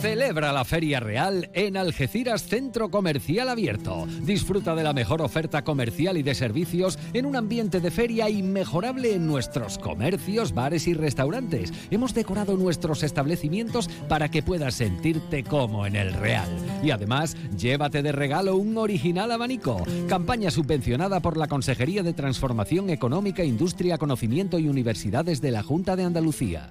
[0.00, 4.06] Celebra la Feria Real en Algeciras Centro Comercial Abierto.
[4.22, 9.14] Disfruta de la mejor oferta comercial y de servicios en un ambiente de feria inmejorable
[9.14, 11.72] en nuestros comercios, bares y restaurantes.
[11.90, 16.48] Hemos decorado nuestros establecimientos para que puedas sentirte como en el Real.
[16.80, 19.82] Y además, llévate de regalo un original abanico.
[20.08, 25.96] Campaña subvencionada por la Consejería de Transformación Económica, Industria, Conocimiento y Universidades de la Junta
[25.96, 26.70] de Andalucía.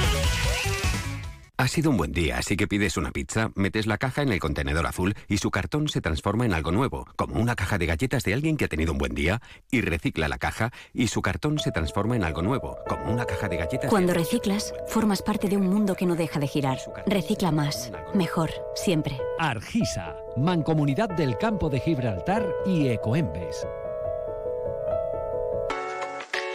[1.61, 4.39] Ha sido un buen día, así que pides una pizza, metes la caja en el
[4.39, 8.23] contenedor azul y su cartón se transforma en algo nuevo, como una caja de galletas
[8.23, 11.59] de alguien que ha tenido un buen día, y recicla la caja y su cartón
[11.59, 13.91] se transforma en algo nuevo, como una caja de galletas.
[13.91, 16.79] Cuando reciclas, formas parte de un mundo que no deja de girar.
[17.05, 19.19] Recicla más, mejor, siempre.
[19.37, 23.67] Argisa, Mancomunidad del Campo de Gibraltar y Ecoembes.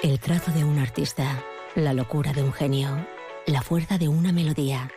[0.03, 1.45] El trazo de un artista,
[1.77, 3.07] la locura de un genio,
[3.47, 4.91] la fuerza de una melodía.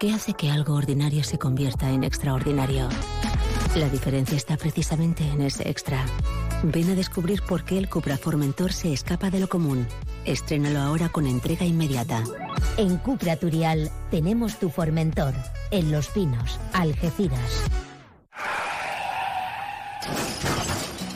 [0.00, 2.88] ¿Qué hace que algo ordinario se convierta en extraordinario?
[3.74, 6.04] La diferencia está precisamente en ese extra.
[6.62, 9.86] Ven a descubrir por qué el Cupra Formentor se escapa de lo común.
[10.24, 12.22] Estrénalo ahora con entrega inmediata.
[12.78, 15.34] En Cupra Turial tenemos tu Formentor.
[15.70, 17.64] En Los Pinos, Algeciras.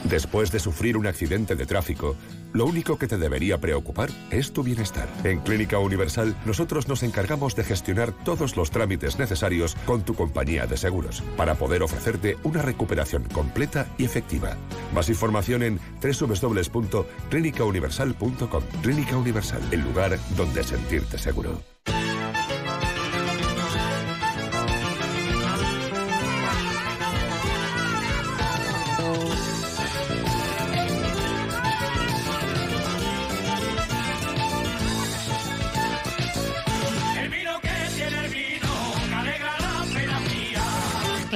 [0.05, 2.17] Después de sufrir un accidente de tráfico,
[2.53, 5.09] lo único que te debería preocupar es tu bienestar.
[5.25, 10.67] En Clínica Universal, nosotros nos encargamos de gestionar todos los trámites necesarios con tu compañía
[10.67, 14.57] de seguros para poder ofrecerte una recuperación completa y efectiva.
[14.95, 18.63] Más información en www.clinicauniversal.com.
[18.83, 21.61] Clínica Universal, el lugar donde sentirte seguro.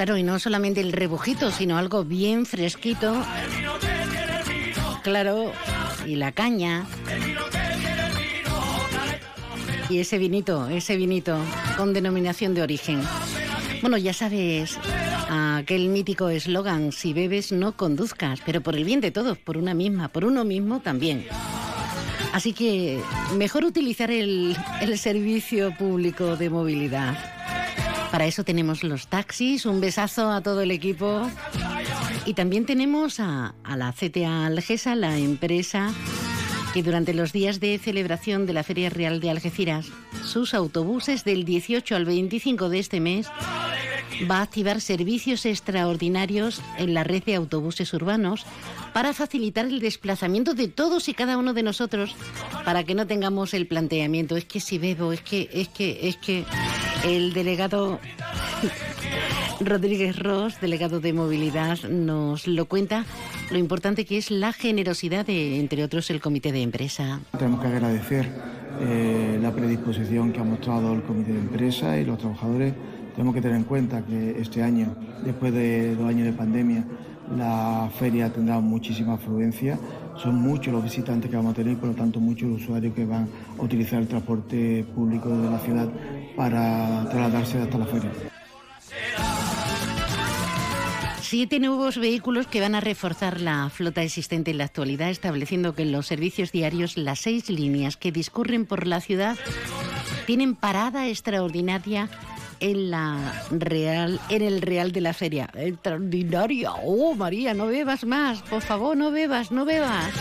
[0.05, 3.25] Claro, y no solamente el rebujito, sino algo bien fresquito.
[5.03, 5.51] Claro,
[6.07, 6.85] y la caña.
[9.89, 11.39] Y ese vinito, ese vinito
[11.79, 13.01] con denominación de origen.
[13.81, 14.79] Bueno, ya sabes
[15.31, 19.73] aquel mítico eslogan, si bebes no conduzcas, pero por el bien de todos, por una
[19.73, 21.25] misma, por uno mismo también.
[22.35, 23.01] Así que
[23.39, 27.34] mejor utilizar el, el servicio público de movilidad.
[28.15, 31.29] Para eso tenemos los taxis, un besazo a todo el equipo.
[32.25, 35.93] Y también tenemos a, a la CTA Algesa, la empresa
[36.75, 39.87] que durante los días de celebración de la Feria Real de Algeciras,
[40.25, 43.29] sus autobuses del 18 al 25 de este mes
[44.29, 48.45] va a activar servicios extraordinarios en la red de autobuses urbanos
[48.93, 52.17] para facilitar el desplazamiento de todos y cada uno de nosotros
[52.65, 56.17] para que no tengamos el planteamiento es que si bebo, es que es que es
[56.17, 56.45] que
[57.05, 58.01] el delegado
[59.61, 63.05] Rodríguez Ross, delegado de movilidad, nos lo cuenta
[63.51, 67.21] lo importante que es la generosidad de, entre otros, el comité de empresa.
[67.39, 68.29] Tenemos que agradecer
[68.81, 72.75] eh, la predisposición que ha mostrado el comité de empresa y los trabajadores.
[73.15, 74.95] Tenemos que tener en cuenta que este año,
[75.25, 76.85] después de dos años de pandemia,
[77.37, 79.79] la feria tendrá muchísima afluencia.
[80.17, 83.05] Son muchos los visitantes que vamos a tener, por lo tanto muchos los usuarios que
[83.05, 83.29] van
[83.59, 85.89] a utilizar el transporte público de la ciudad
[86.37, 88.11] para trasladarse hasta la feria.
[91.21, 95.83] Siete nuevos vehículos que van a reforzar la flota existente en la actualidad, estableciendo que
[95.83, 99.37] en los servicios diarios las seis líneas que discurren por la ciudad
[100.27, 102.09] tienen parada extraordinaria
[102.61, 105.51] en la Real, en el Real de la Feria.
[105.55, 106.73] Extraordinaria.
[106.83, 108.43] Oh, María, no bebas más.
[108.43, 110.13] Por favor, no bebas, no bebas.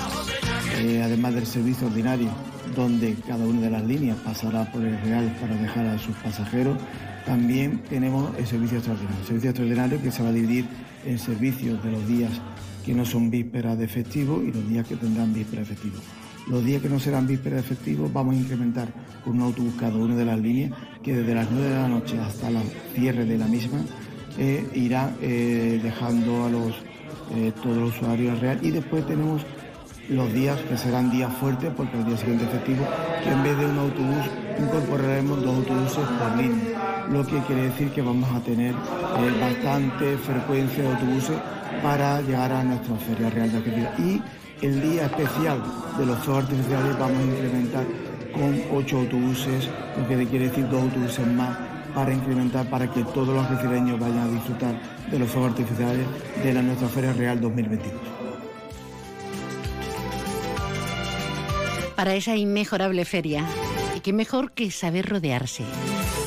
[0.78, 2.30] Eh, además del servicio ordinario,
[2.76, 6.78] donde cada una de las líneas pasará por el Real para dejar a sus pasajeros,
[7.26, 9.20] también tenemos el servicio extraordinario.
[9.20, 10.66] El servicio extraordinario que se va a dividir
[11.06, 12.32] en servicios de los días
[12.86, 16.02] que no son vísperas de efectivo y los días que tendrán vísperas de efectivo.
[16.48, 18.90] Los días que no serán vísperas de efectivo vamos a incrementar
[19.24, 20.72] con un autobús cada una de las líneas
[21.02, 22.58] que desde las 9 de la noche hasta el
[22.94, 23.80] cierre de la misma
[24.38, 26.74] eh, irá eh, dejando a los,
[27.36, 29.42] eh, todos los usuarios real y después tenemos
[30.10, 32.86] los días que serán días fuertes porque el día siguiente efectivo
[33.24, 34.26] que en vez de un autobús
[34.60, 36.73] incorporaremos dos autobuses por línea
[37.12, 38.74] lo que quiere decir que vamos a tener
[39.40, 41.38] bastante frecuencia de autobuses
[41.82, 44.22] para llegar a nuestra feria real de Algeciras y
[44.62, 45.62] el día especial
[45.98, 47.86] de los fuegos artificiales vamos a incrementar
[48.34, 51.58] con ocho autobuses, lo que quiere decir dos autobuses más
[51.94, 54.76] para incrementar, para que todos los algecireños vayan a disfrutar
[55.12, 56.08] de los fuegos artificiales
[56.44, 57.94] de la nuestra Feria Real 2022.
[61.96, 63.46] Para esa inmejorable feria,
[63.96, 65.64] y qué mejor que saber rodearse,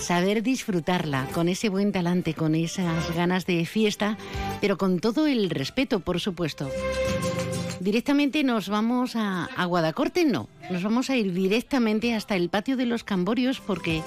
[0.01, 4.16] saber disfrutarla con ese buen talante, con esas ganas de fiesta,
[4.61, 6.70] pero con todo el respeto, por supuesto.
[7.80, 10.49] Directamente nos vamos a, Guadacorte, no.
[10.70, 14.03] Nos vamos a ir directamente hasta el patio de los Camborios porque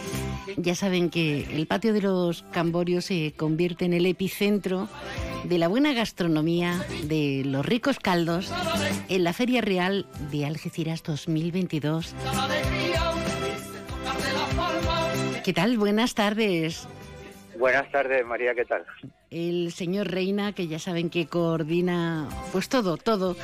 [0.58, 4.90] ya saben que el patio de los Camborios se convierte en el epicentro
[5.46, 8.52] de la buena gastronomía, de los ricos caldos,
[9.08, 12.14] en la Feria Real de Algeciras 2022.
[15.50, 15.80] ¿Qué tal?
[15.80, 16.88] Buenas tardes.
[17.58, 18.86] Buenas tardes, María, ¿qué tal?
[19.32, 23.36] El señor Reina, que ya saben que coordina, pues todo, todo.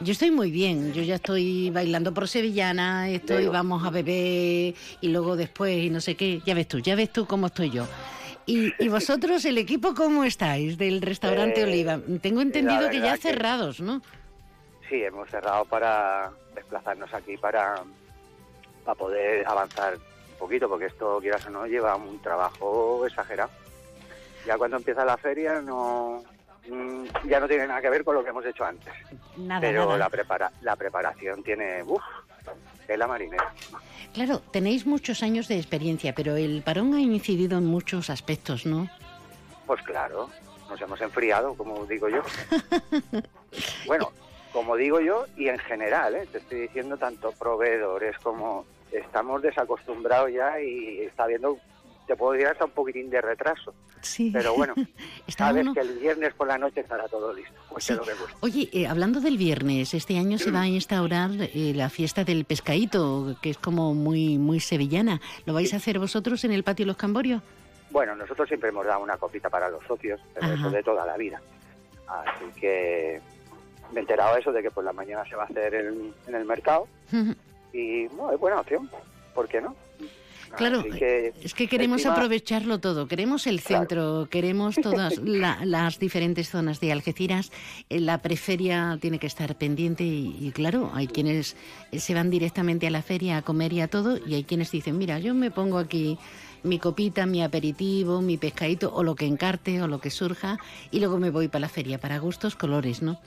[0.00, 5.08] Yo estoy muy bien, yo ya estoy bailando por sevillana, estoy, vamos a beber y
[5.08, 6.40] luego después y no sé qué.
[6.46, 7.86] Ya ves tú, ya ves tú cómo estoy yo.
[8.46, 12.00] ¿Y, vosotros, el equipo, cómo estáis del restaurante eh, Oliva?
[12.22, 14.00] Tengo entendido que ya cerrados, ¿no?
[14.88, 17.82] Sí, hemos cerrado para desplazarnos aquí para,
[18.86, 19.98] para poder avanzar
[20.44, 23.50] poquito, porque esto, quieras o no, lleva un trabajo exagerado.
[24.46, 26.22] Ya cuando empieza la feria no
[26.68, 28.92] mm, ya no tiene nada que ver con lo que hemos hecho antes.
[29.60, 32.02] Pero La, prepara, la preparación tiene, uff,
[32.86, 33.54] es la marinera.
[34.12, 38.90] Claro, tenéis muchos años de experiencia, pero el parón ha incidido en muchos aspectos, ¿no?
[39.66, 40.28] Pues claro,
[40.68, 42.20] nos hemos enfriado, como digo yo.
[43.86, 44.12] bueno,
[44.52, 46.28] como digo yo, y en general, ¿eh?
[46.30, 51.58] te estoy diciendo tanto proveedores como estamos desacostumbrados ya y está viendo,
[52.06, 53.74] te puedo decir hasta un poquitín de retraso.
[54.02, 54.30] Sí.
[54.32, 54.74] Pero bueno,
[55.28, 57.52] sabes que el viernes por la noche estará todo listo.
[57.70, 57.90] Pues
[58.40, 62.44] Oye, eh, hablando del viernes, este año se va a instaurar eh, la fiesta del
[62.44, 65.20] pescadito, que es como muy, muy sevillana.
[65.46, 67.42] ¿Lo vais a hacer vosotros en el patio Los Camborios?
[67.90, 71.16] Bueno, nosotros siempre hemos dado una copita para los socios, pero eso de toda la
[71.16, 71.40] vida.
[72.06, 73.20] Así que
[73.92, 76.44] me he enterado eso de que por la mañana se va a hacer en, el
[76.44, 76.88] mercado
[77.74, 78.88] y no, es buena opción,
[79.34, 79.74] ¿por qué no?
[80.56, 80.84] Claro,
[81.42, 83.08] es que queremos aprovecharlo todo.
[83.08, 85.18] Queremos el centro, queremos todas
[85.64, 87.50] las diferentes zonas de Algeciras.
[87.88, 91.56] Eh, la preferia tiene que estar pendiente y, claro, hay quienes
[91.92, 94.96] se van directamente a la feria a comer y a todo y hay quienes dicen,
[94.96, 96.18] mira, yo me pongo aquí
[96.62, 100.58] mi copita, mi aperitivo, mi pescadito o lo que encarte o lo que surja
[100.90, 103.18] y luego me voy para la feria, para gustos, colores, ¿no?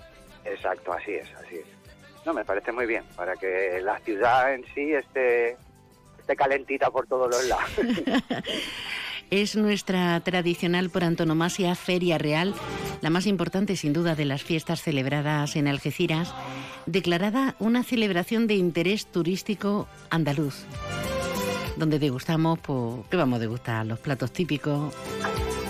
[0.46, 1.77] Exacto, así es, así es.
[2.28, 5.56] No, me parece muy bien, para que la ciudad en sí esté,
[6.20, 7.72] esté calentita por todos los lados.
[9.30, 12.54] es nuestra tradicional por antonomasia Feria Real,
[13.00, 16.34] la más importante sin duda de las fiestas celebradas en Algeciras,
[16.86, 20.66] declarada una celebración de interés turístico andaluz,
[21.78, 23.86] donde degustamos, pues, ¿qué vamos a degustar?
[23.86, 24.94] Los platos típicos,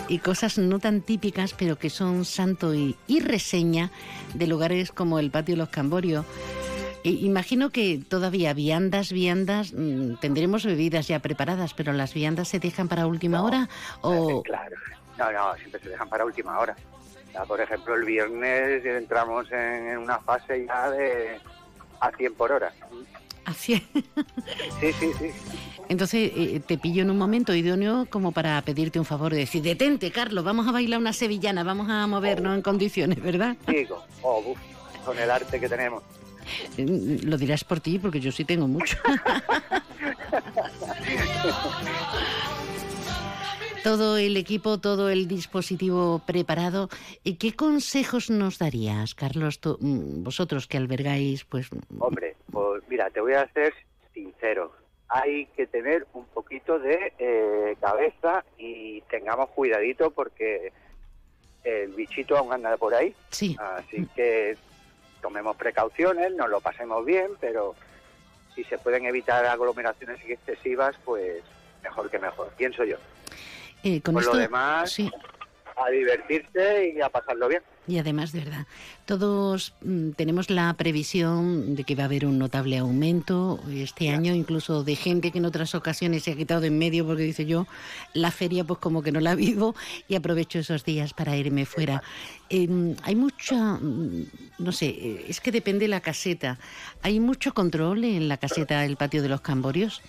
[0.07, 3.91] y cosas no tan típicas, pero que son santo y, reseña
[4.33, 6.25] de lugares como el Patio Los Camborios.
[7.03, 12.59] E imagino que todavía viandas, viandas, mm, tendremos bebidas ya preparadas, pero las viandas se
[12.59, 13.69] dejan para última hora
[14.01, 14.43] o...
[14.43, 14.75] Claro,
[15.17, 16.75] no, no, siempre se dejan para última hora.
[17.47, 21.39] por ejemplo, el viernes entramos en, una fase ya de
[21.99, 22.73] a 100 por hora.
[23.45, 23.81] ¿A 100?
[24.79, 25.31] sí, sí, sí.
[25.89, 29.61] Entonces eh, te pillo en un momento idóneo como para pedirte un favor y decir,
[29.61, 33.55] detente, Carlos, vamos a bailar una sevillana, vamos a movernos en condiciones, ¿verdad?
[33.67, 34.55] Digo, oh,
[35.05, 36.03] con el arte que tenemos.
[36.77, 38.97] Eh, lo dirás por ti, porque yo sí tengo mucho.
[43.83, 46.89] todo el equipo, todo el dispositivo preparado.
[47.23, 51.45] ¿Y qué consejos nos darías, Carlos, mm, vosotros que albergáis?
[51.45, 51.69] pues
[51.99, 53.73] Hombre, pues mira, te voy a ser
[54.13, 54.73] sincero
[55.09, 60.71] hay que tener un poquito de eh, cabeza y tengamos cuidadito porque
[61.63, 63.15] el bichito aún anda por ahí.
[63.29, 63.55] Sí.
[63.59, 64.57] Así que
[65.21, 67.75] tomemos precauciones, nos lo pasemos bien, pero
[68.55, 71.43] si se pueden evitar aglomeraciones excesivas, pues
[71.83, 72.97] mejor que mejor, pienso yo.
[73.83, 75.11] Eh, con Por lo demás, sí.
[75.75, 77.61] a divertirse y a pasarlo bien.
[77.87, 78.67] Y además, de verdad,
[79.05, 84.33] todos mm, tenemos la previsión de que va a haber un notable aumento este año,
[84.35, 87.45] incluso de gente que en otras ocasiones se ha quitado de en medio porque dice
[87.45, 87.65] yo,
[88.13, 89.73] la feria pues como que no la vivo
[90.09, 92.03] y aprovecho esos días para irme fuera.
[92.49, 92.67] Eh,
[93.03, 94.25] hay mucha, mm,
[94.59, 96.59] no sé, eh, es que depende la caseta.
[97.03, 100.01] ¿Hay mucho control en la caseta del patio de los Camborios?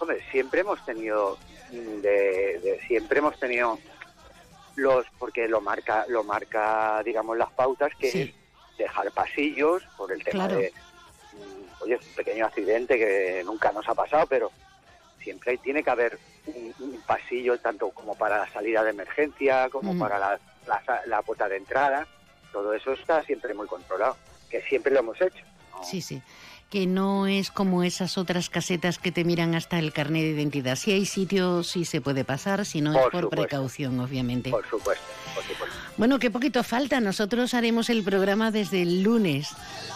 [0.00, 1.38] Hombre, siempre hemos tenido,
[1.70, 2.00] de,
[2.60, 3.78] de- siempre hemos tenido
[4.76, 8.30] los, porque lo marca, lo marca, digamos, las pautas, que es
[8.78, 10.60] dejar pasillos por el tema Claro.
[10.60, 10.72] de,
[11.32, 14.50] mm, oye, un pequeño accidente que nunca nos ha pasado, pero
[15.22, 19.94] siempre tiene que haber un, un pasillo tanto como para la salida de emergencia, como
[19.94, 19.98] Mm.
[19.98, 20.38] para la,
[21.06, 22.06] la puerta de entrada.
[22.52, 24.16] Todo eso está siempre muy controlado,
[24.50, 25.44] que siempre lo hemos hecho.
[25.82, 26.22] Sí, sí.
[26.74, 30.74] Que no es como esas otras casetas que te miran hasta el carnet de identidad.
[30.74, 33.42] Si hay sitio, sí se puede pasar, si no es Por por supuesto.
[33.42, 34.50] precaución, obviamente.
[34.50, 35.04] Por supuesto,
[35.36, 35.76] por supuesto.
[35.96, 36.98] Bueno, qué poquito falta.
[36.98, 39.50] Nosotros haremos el programa desde el lunes,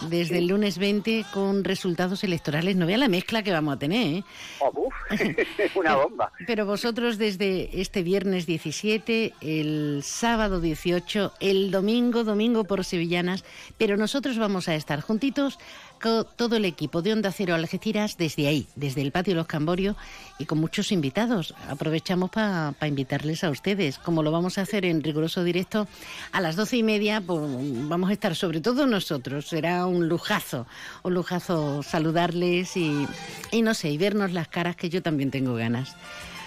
[0.07, 2.77] desde el lunes 20 con resultados electorales.
[2.77, 4.23] No vea la mezcla que vamos a tener, ¿eh?
[4.61, 4.93] Oh, uf,
[5.75, 6.31] una bomba.
[6.47, 13.43] Pero vosotros desde este viernes 17, el sábado 18, el domingo, domingo por Sevillanas,
[13.77, 15.59] pero nosotros vamos a estar juntitos
[15.99, 19.95] todo el equipo de Onda Cero Algeciras desde ahí, desde el patio Los Camborios
[20.39, 21.53] y con muchos invitados.
[21.69, 25.87] Aprovechamos para invitarles a ustedes, como lo vamos a hacer en riguroso directo
[26.31, 27.41] a las doce y media, pues
[27.87, 29.47] vamos a estar sobre todo nosotros.
[29.47, 30.65] Será un lujazo,
[31.03, 33.05] un lujazo saludarles y,
[33.51, 35.95] y no sé, y vernos las caras que yo también tengo ganas.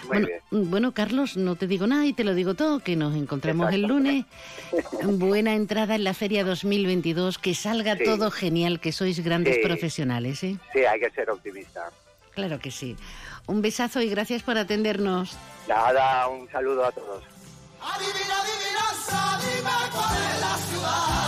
[0.02, 0.70] Muy bueno, bien.
[0.70, 3.82] bueno, Carlos, no te digo nada y te lo digo todo, que nos encontramos el
[3.82, 4.24] lunes.
[5.02, 8.04] Buena entrada en la Feria 2022, que salga Sí.
[8.04, 9.60] todo genial, que sois grandes Sí.
[9.62, 10.56] profesionales, ¿eh?
[10.72, 11.90] Sí, hay que ser optimista.
[12.34, 12.96] Claro que sí.
[13.46, 15.36] Un besazo y gracias por atendernos.
[15.68, 17.22] Nada, un saludo a todos.
[17.80, 21.21] Adivina, adivinanza, dime cuál es la ciudad.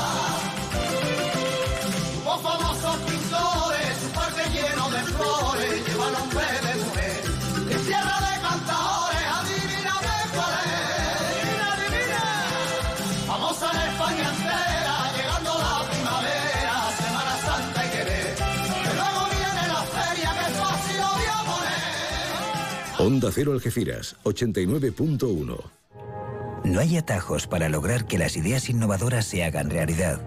[23.25, 25.59] Onda Cero Algeciras, 89.1.
[26.65, 30.21] No hay atajos para lograr que las ideas innovadoras se hagan realidad.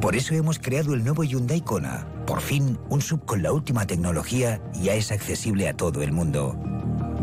[0.00, 2.04] Por eso hemos creado el nuevo Hyundai Kona.
[2.26, 6.58] Por fin, un sub con la última tecnología ya es accesible a todo el mundo.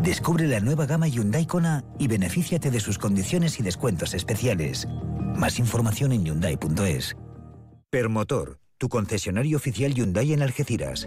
[0.02, 4.88] Descubre la nueva gama Hyundai Kona y benefíciate de sus condiciones y descuentos especiales.
[5.36, 7.14] Más información en hyundai.es.
[7.90, 11.06] Permotor, tu concesionario oficial Hyundai en Algeciras.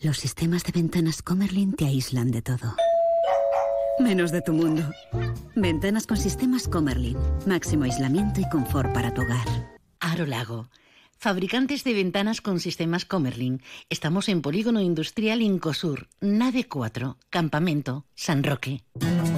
[0.00, 2.76] Los sistemas de ventanas Comerlin te aíslan de todo.
[3.98, 4.82] Menos de tu mundo.
[5.54, 7.16] Ventanas con sistemas Comerlin.
[7.46, 9.46] Máximo aislamiento y confort para tu hogar.
[10.00, 10.68] Aro Lago.
[11.18, 13.62] Fabricantes de ventanas con sistemas Comerlin.
[13.88, 18.82] Estamos en Polígono Industrial Incosur, Nave 4, Campamento, San Roque.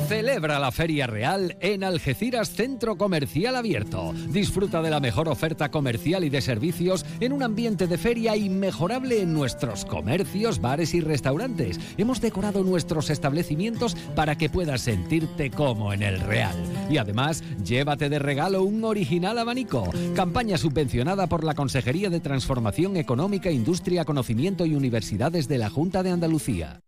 [0.09, 4.13] Celebra la Feria Real en Algeciras Centro Comercial Abierto.
[4.31, 9.21] Disfruta de la mejor oferta comercial y de servicios en un ambiente de feria inmejorable
[9.23, 11.79] en nuestros comercios, bares y restaurantes.
[11.97, 16.57] Hemos decorado nuestros establecimientos para que puedas sentirte como en el Real.
[16.91, 19.91] Y además, llévate de regalo un original abanico.
[20.17, 21.78] Campaña subvencionada por la Consejería
[22.11, 26.81] de Transformación Económica, Industria, Conocimiento y Universidades de la Junta de Andalucía.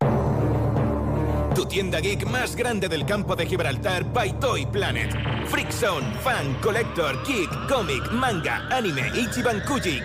[1.54, 5.12] Tu tienda geek más grande del campo de Gibraltar by Toy Planet.
[5.46, 10.00] Freak Fan, Collector, Geek, Comic, Manga, Anime, Ichiban Kuji,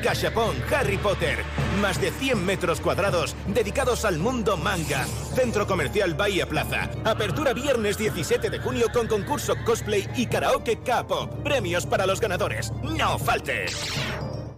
[0.72, 1.40] Harry Potter.
[1.82, 5.06] Más de 100 metros cuadrados dedicados al mundo manga.
[5.06, 6.90] Centro Comercial Bahía Plaza.
[7.04, 11.44] Apertura viernes 17 de junio con concurso cosplay y karaoke K-pop.
[11.44, 12.72] Premios para los ganadores.
[12.84, 13.94] ¡No faltes!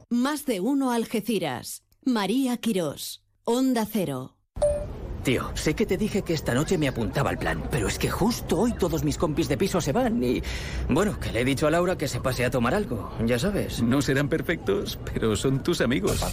[0.09, 1.83] Más de uno Algeciras.
[2.05, 3.25] María Quirós.
[3.43, 4.37] Onda Cero.
[5.23, 8.09] Tío, sé que te dije que esta noche me apuntaba al plan, pero es que
[8.09, 10.41] justo hoy todos mis compis de piso se van y...
[10.87, 13.83] Bueno, que le he dicho a Laura que se pase a tomar algo, ya sabes.
[13.83, 16.23] No serán perfectos, pero son tus amigos.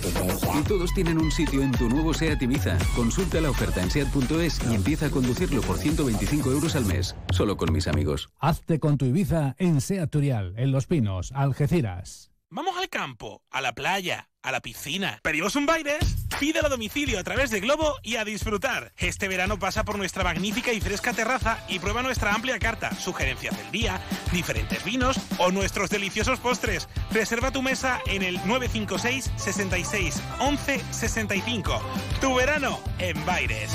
[0.56, 2.78] Y todos tienen un sitio en tu nuevo SEAT Ibiza.
[2.94, 7.56] Consulta la oferta en SEAT.es y empieza a conducirlo por 125 euros al mes, solo
[7.56, 8.28] con mis amigos.
[8.38, 12.33] Hazte con tu Ibiza en SEAT Turial, en Los Pinos, Algeciras.
[12.54, 15.18] Vamos al campo, a la playa, a la piscina.
[15.24, 16.28] ¿Pedimos un Baires?
[16.38, 18.92] Pídelo a domicilio a través de Globo y a disfrutar.
[18.96, 23.56] Este verano pasa por nuestra magnífica y fresca terraza y prueba nuestra amplia carta, sugerencias
[23.56, 24.00] del día,
[24.32, 26.88] diferentes vinos o nuestros deliciosos postres.
[27.10, 31.82] Reserva tu mesa en el 956 66 11 65.
[32.20, 33.72] Tu verano en Baires.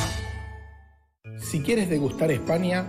[1.37, 2.87] Si quieres degustar España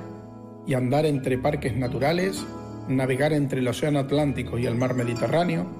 [0.69, 2.47] y andar entre parques naturales,
[2.87, 5.80] navegar entre el Océano Atlántico y el Mar Mediterráneo,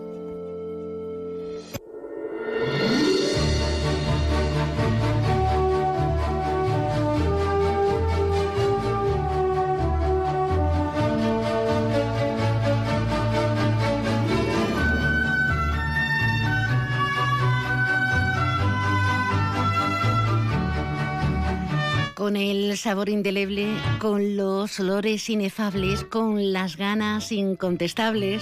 [22.81, 23.67] Sabor indeleble,
[23.99, 28.41] con los olores inefables, con las ganas incontestables,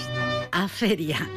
[0.50, 1.28] a feria.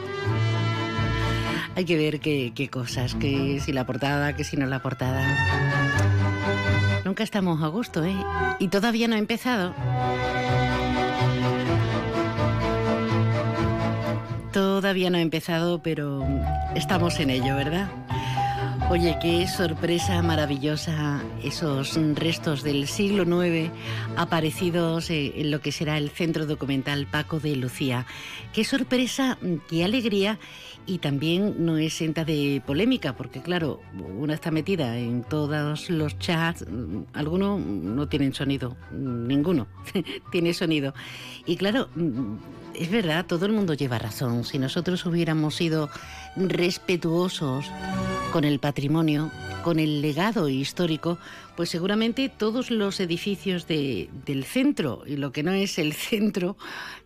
[1.75, 5.21] Hay que ver qué, cosas, que si la portada, que si no la portada.
[7.03, 8.15] Nunca estamos a gusto, ¿eh?
[8.59, 9.75] Y todavía no ha empezado.
[14.53, 16.25] Todavía no ha empezado, pero
[16.73, 18.02] estamos en ello, ¿verdad?
[18.89, 23.71] Oye, qué sorpresa maravillosa esos restos del siglo IX
[24.17, 28.05] aparecidos eh, en lo que será el centro documental Paco de Lucía.
[28.53, 30.37] Qué sorpresa, qué alegría
[30.85, 33.81] y también no es senta de polémica, porque claro,
[34.19, 36.65] una está metida en todos los chats,
[37.13, 39.67] algunos no tienen sonido, ninguno
[40.31, 40.93] tiene sonido.
[41.45, 41.89] Y claro,
[42.75, 44.43] es verdad, todo el mundo lleva razón.
[44.43, 45.89] Si nosotros hubiéramos sido
[46.35, 47.65] respetuosos
[48.31, 49.31] con el patrimonio,
[49.63, 51.17] con el legado histórico,
[51.55, 56.57] pues seguramente todos los edificios de, del centro, y lo que no es el centro,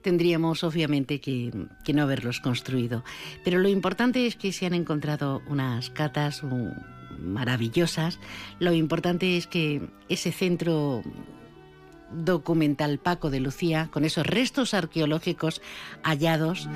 [0.01, 1.51] tendríamos obviamente que,
[1.83, 3.03] que, no haberlos construido.
[3.43, 6.43] Pero lo importante es que se han encontrado unas catas
[7.19, 8.19] maravillosas.
[8.59, 11.03] Lo importante es que ese centro
[12.11, 15.61] documental Paco de Lucía, con esos restos arqueológicos
[16.03, 16.67] hallados,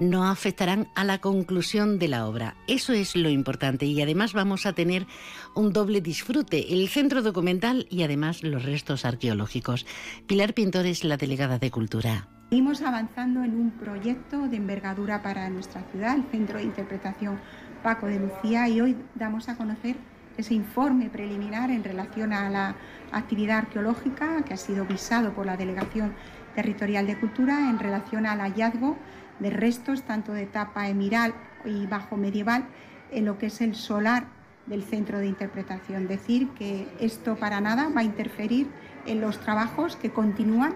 [0.00, 2.56] no afectarán a la conclusión de la obra.
[2.66, 5.06] Eso es lo importante y además vamos a tener
[5.54, 9.86] un doble disfrute, el centro documental y además los restos arqueológicos.
[10.26, 12.28] Pilar Pintor es la delegada de Cultura.
[12.48, 17.38] Seguimos avanzando en un proyecto de envergadura para nuestra ciudad, el Centro de Interpretación
[17.82, 19.96] Paco de Lucía, y hoy damos a conocer
[20.36, 22.76] ese informe preliminar en relación a la
[23.12, 26.14] actividad arqueológica que ha sido visado por la Delegación
[26.54, 28.96] Territorial de Cultura en relación al hallazgo
[29.38, 31.34] de restos tanto de etapa emiral
[31.64, 32.64] y bajo medieval
[33.10, 34.26] en lo que es el solar
[34.66, 36.06] del centro de interpretación.
[36.06, 38.68] Decir que esto para nada va a interferir
[39.06, 40.74] en los trabajos que continúan,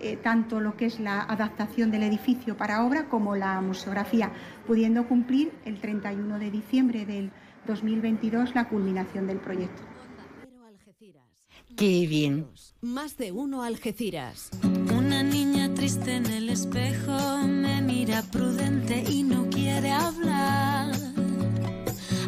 [0.00, 4.30] eh, tanto lo que es la adaptación del edificio para obra como la museografía,
[4.66, 7.30] pudiendo cumplir el 31 de diciembre del
[7.66, 9.82] 2022 la culminación del proyecto.
[11.76, 12.46] Qué bien.
[12.80, 14.50] Más de uno Algeciras.
[14.94, 20.92] Una niña triste en el espejo me mira prudente y no quiere hablar.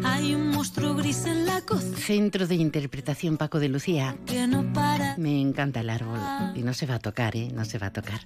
[0.03, 1.97] Hay un monstruo gris en la cocina.
[1.97, 4.15] Centro de Interpretación Paco de Lucía.
[4.25, 5.15] Que no para.
[5.17, 6.19] Me encanta el árbol.
[6.55, 7.49] Y no se va a tocar, ¿eh?
[7.53, 8.21] No se va a tocar.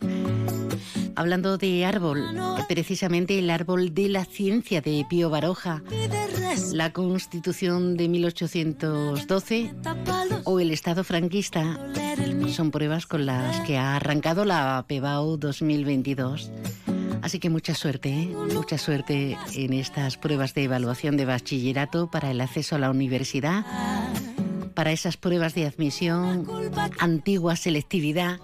[1.15, 2.23] Hablando de árbol,
[2.67, 5.83] precisamente el árbol de la ciencia de Pío Baroja
[6.73, 9.73] la Constitución de 1812
[10.45, 11.77] o el Estado franquista
[12.51, 16.51] son pruebas con las que ha arrancado la PEBAU 2022.
[17.21, 18.35] Así que mucha suerte, ¿eh?
[18.53, 23.65] mucha suerte en estas pruebas de evaluación de bachillerato para el acceso a la universidad,
[24.73, 26.47] para esas pruebas de admisión,
[26.99, 28.39] antigua selectividad.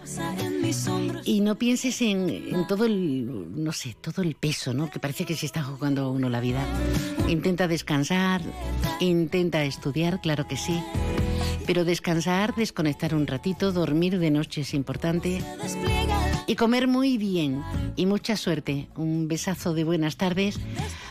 [1.24, 4.90] Y no pienses en, todo el, no sé, todo el peso, ¿no?
[4.90, 6.64] Que parece que se está jugando uno la vida.
[7.28, 8.42] Intenta descansar,
[9.00, 10.80] intenta estudiar, claro que sí.
[11.66, 15.42] Pero descansar, desconectar un ratito, dormir de noche es importante.
[16.48, 17.64] Y comer muy bien.
[17.96, 18.88] Y mucha suerte.
[18.96, 20.60] Un besazo de buenas tardes.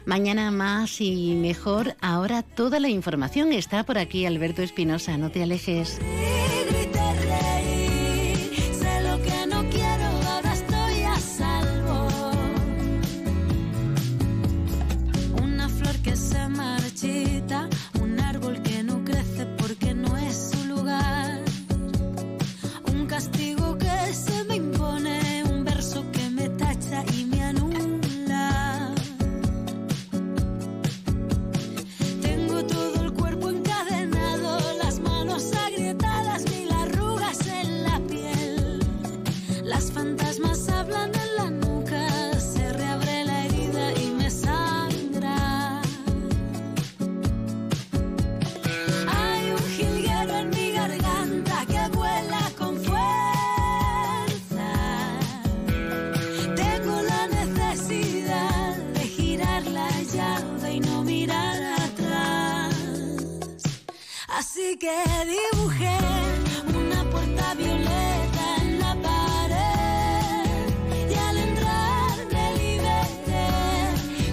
[0.05, 1.97] Mañana más y mejor.
[2.01, 5.19] Ahora toda la información está por aquí, Alberto Espinosa.
[5.19, 5.99] No te alejes.
[17.05, 17.69] eta
[64.81, 64.91] Que
[65.25, 65.99] dibujé
[66.77, 70.69] una puerta violeta en la pared
[71.11, 73.47] y al entrar me liberté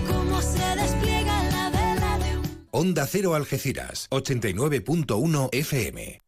[0.07, 6.20] cómo se despliega la vela de un Onda Cero Algeciras, 89.1 FM.